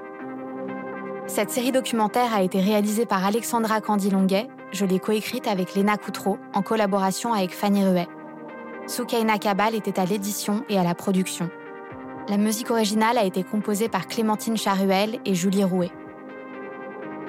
Cette 1.27 1.51
série 1.51 1.71
documentaire 1.71 2.35
a 2.35 2.43
été 2.43 2.63
réalisée 2.63 3.05
par 3.05 3.27
Alexandra 3.27 3.83
Candy-Longuet. 3.83 4.49
Je 4.73 4.87
l'ai 4.87 4.99
coécrite 4.99 5.47
avec 5.47 5.75
Léna 5.75 5.99
Coutreau 5.99 6.39
en 6.55 6.63
collaboration 6.63 7.35
avec 7.35 7.51
Fanny 7.51 7.85
Ruet. 7.85 8.09
Soukaina 8.87 9.37
Kabal 9.37 9.75
était 9.75 10.01
à 10.01 10.07
l'édition 10.07 10.65
et 10.71 10.79
à 10.79 10.83
la 10.83 10.95
production. 10.95 11.51
La 12.31 12.39
musique 12.39 12.71
originale 12.71 13.19
a 13.19 13.25
été 13.25 13.45
composée 13.45 13.91
par 13.91 14.07
Clémentine 14.07 14.57
Charuel 14.57 15.19
et 15.27 15.35
Julie 15.35 15.65
Rouet. 15.65 15.91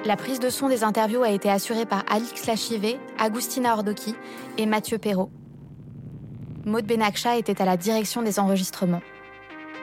La 0.06 0.16
prise 0.16 0.38
de 0.38 0.50
son 0.50 0.68
des 0.68 0.84
interviews 0.84 1.22
a 1.22 1.30
été 1.30 1.50
assurée 1.50 1.86
par 1.86 2.04
Alix 2.10 2.46
Lachivé, 2.46 2.98
Agustina 3.18 3.72
Ordoki 3.72 4.14
et 4.58 4.66
Mathieu 4.66 4.98
Perrault. 4.98 5.30
Maud 6.66 6.84
Benaksha 6.84 7.38
était 7.38 7.62
à 7.62 7.64
la 7.64 7.78
direction 7.78 8.20
des 8.20 8.38
enregistrements. 8.38 9.00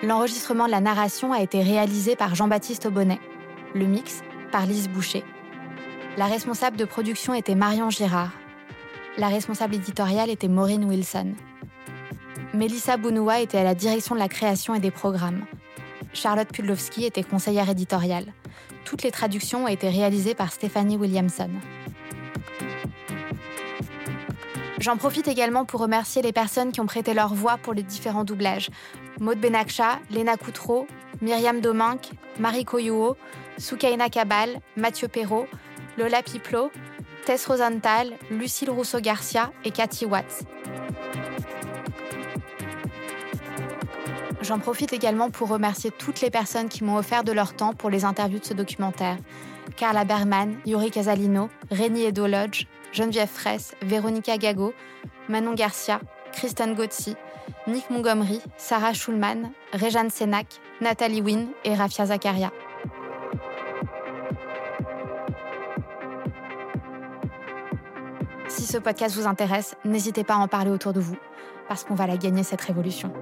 L'enregistrement 0.03 0.67
de 0.67 0.71
la 0.71 0.79
narration 0.79 1.33
a 1.33 1.41
été 1.41 1.63
réalisé 1.63 2.15
par 2.15 2.35
Jean-Baptiste 2.35 2.85
Aubonnet. 2.85 3.19
Le 3.73 3.87
mix 3.87 4.21
par 4.51 4.67
Lise 4.67 4.89
Boucher. 4.89 5.23
La 6.17 6.25
responsable 6.25 6.77
de 6.77 6.85
production 6.85 7.33
était 7.33 7.55
Marion 7.55 7.89
Girard. 7.89 8.31
La 9.17 9.27
responsable 9.27 9.73
éditoriale 9.73 10.29
était 10.29 10.47
Maureen 10.47 10.85
Wilson. 10.85 11.33
Mélissa 12.53 12.97
Bounoua 12.97 13.39
était 13.39 13.57
à 13.57 13.63
la 13.63 13.73
direction 13.73 14.13
de 14.13 14.19
la 14.19 14.27
création 14.27 14.75
et 14.75 14.79
des 14.79 14.91
programmes. 14.91 15.45
Charlotte 16.13 16.51
Pudlowski 16.51 17.05
était 17.05 17.23
conseillère 17.23 17.69
éditoriale. 17.69 18.33
Toutes 18.85 19.03
les 19.03 19.11
traductions 19.11 19.65
ont 19.65 19.67
été 19.67 19.89
réalisées 19.89 20.35
par 20.35 20.51
Stéphanie 20.51 20.97
Williamson. 20.97 21.49
J'en 24.79 24.97
profite 24.97 25.27
également 25.27 25.63
pour 25.63 25.79
remercier 25.79 26.23
les 26.23 26.33
personnes 26.33 26.71
qui 26.71 26.81
ont 26.81 26.87
prêté 26.87 27.13
leur 27.13 27.35
voix 27.35 27.57
pour 27.57 27.73
les 27.73 27.83
différents 27.83 28.23
doublages. 28.23 28.69
Maud 29.19 29.39
Benaksha, 29.39 29.99
Léna 30.09 30.37
Coutreau, 30.37 30.87
Myriam 31.21 31.61
Dominck, 31.61 32.09
Marie 32.39 32.65
Koyuo, 32.65 33.15
Soukaina 33.59 34.09
Kabal, 34.09 34.59
Mathieu 34.75 35.07
Perrault, 35.07 35.47
Lola 35.99 36.23
Piplot, 36.23 36.71
Tess 37.25 37.45
Rosenthal, 37.45 38.13
Lucille 38.31 38.71
Rousseau-Garcia 38.71 39.51
et 39.63 39.69
Cathy 39.69 40.05
Watts. 40.05 40.45
J'en 44.41 44.57
profite 44.57 44.91
également 44.91 45.29
pour 45.29 45.49
remercier 45.49 45.91
toutes 45.91 46.21
les 46.21 46.31
personnes 46.31 46.67
qui 46.67 46.83
m'ont 46.83 46.97
offert 46.97 47.23
de 47.23 47.31
leur 47.31 47.53
temps 47.53 47.73
pour 47.73 47.91
les 47.91 48.05
interviews 48.05 48.39
de 48.39 48.45
ce 48.45 48.55
documentaire. 48.55 49.17
Carla 49.77 50.03
Berman, 50.03 50.57
Yuri 50.65 50.89
Casalino, 50.89 51.49
Rémi 51.69 52.03
Edo 52.03 52.25
Lodge, 52.25 52.65
Geneviève 52.91 53.29
Fraisse, 53.29 53.75
Véronica 53.83 54.37
Gago, 54.37 54.73
Manon 55.29 55.53
Garcia, 55.53 56.01
Kristen 56.33 56.73
Gotzi, 56.73 57.15
Nick 57.67 57.89
Montgomery, 57.91 58.41
Sarah 58.57 58.93
Schulman, 58.93 59.51
Réjeanne 59.73 60.09
Sénac, 60.09 60.47
Nathalie 60.81 61.21
Wynne 61.21 61.49
et 61.63 61.75
Rafia 61.75 62.07
Zakaria. 62.07 62.51
Si 68.47 68.63
ce 68.63 68.79
podcast 68.79 69.15
vous 69.15 69.27
intéresse, 69.27 69.75
n'hésitez 69.85 70.23
pas 70.23 70.33
à 70.33 70.37
en 70.37 70.47
parler 70.47 70.71
autour 70.71 70.93
de 70.93 70.99
vous, 70.99 71.17
parce 71.67 71.83
qu'on 71.83 71.95
va 71.95 72.07
la 72.07 72.17
gagner 72.17 72.43
cette 72.43 72.61
révolution. 72.61 73.13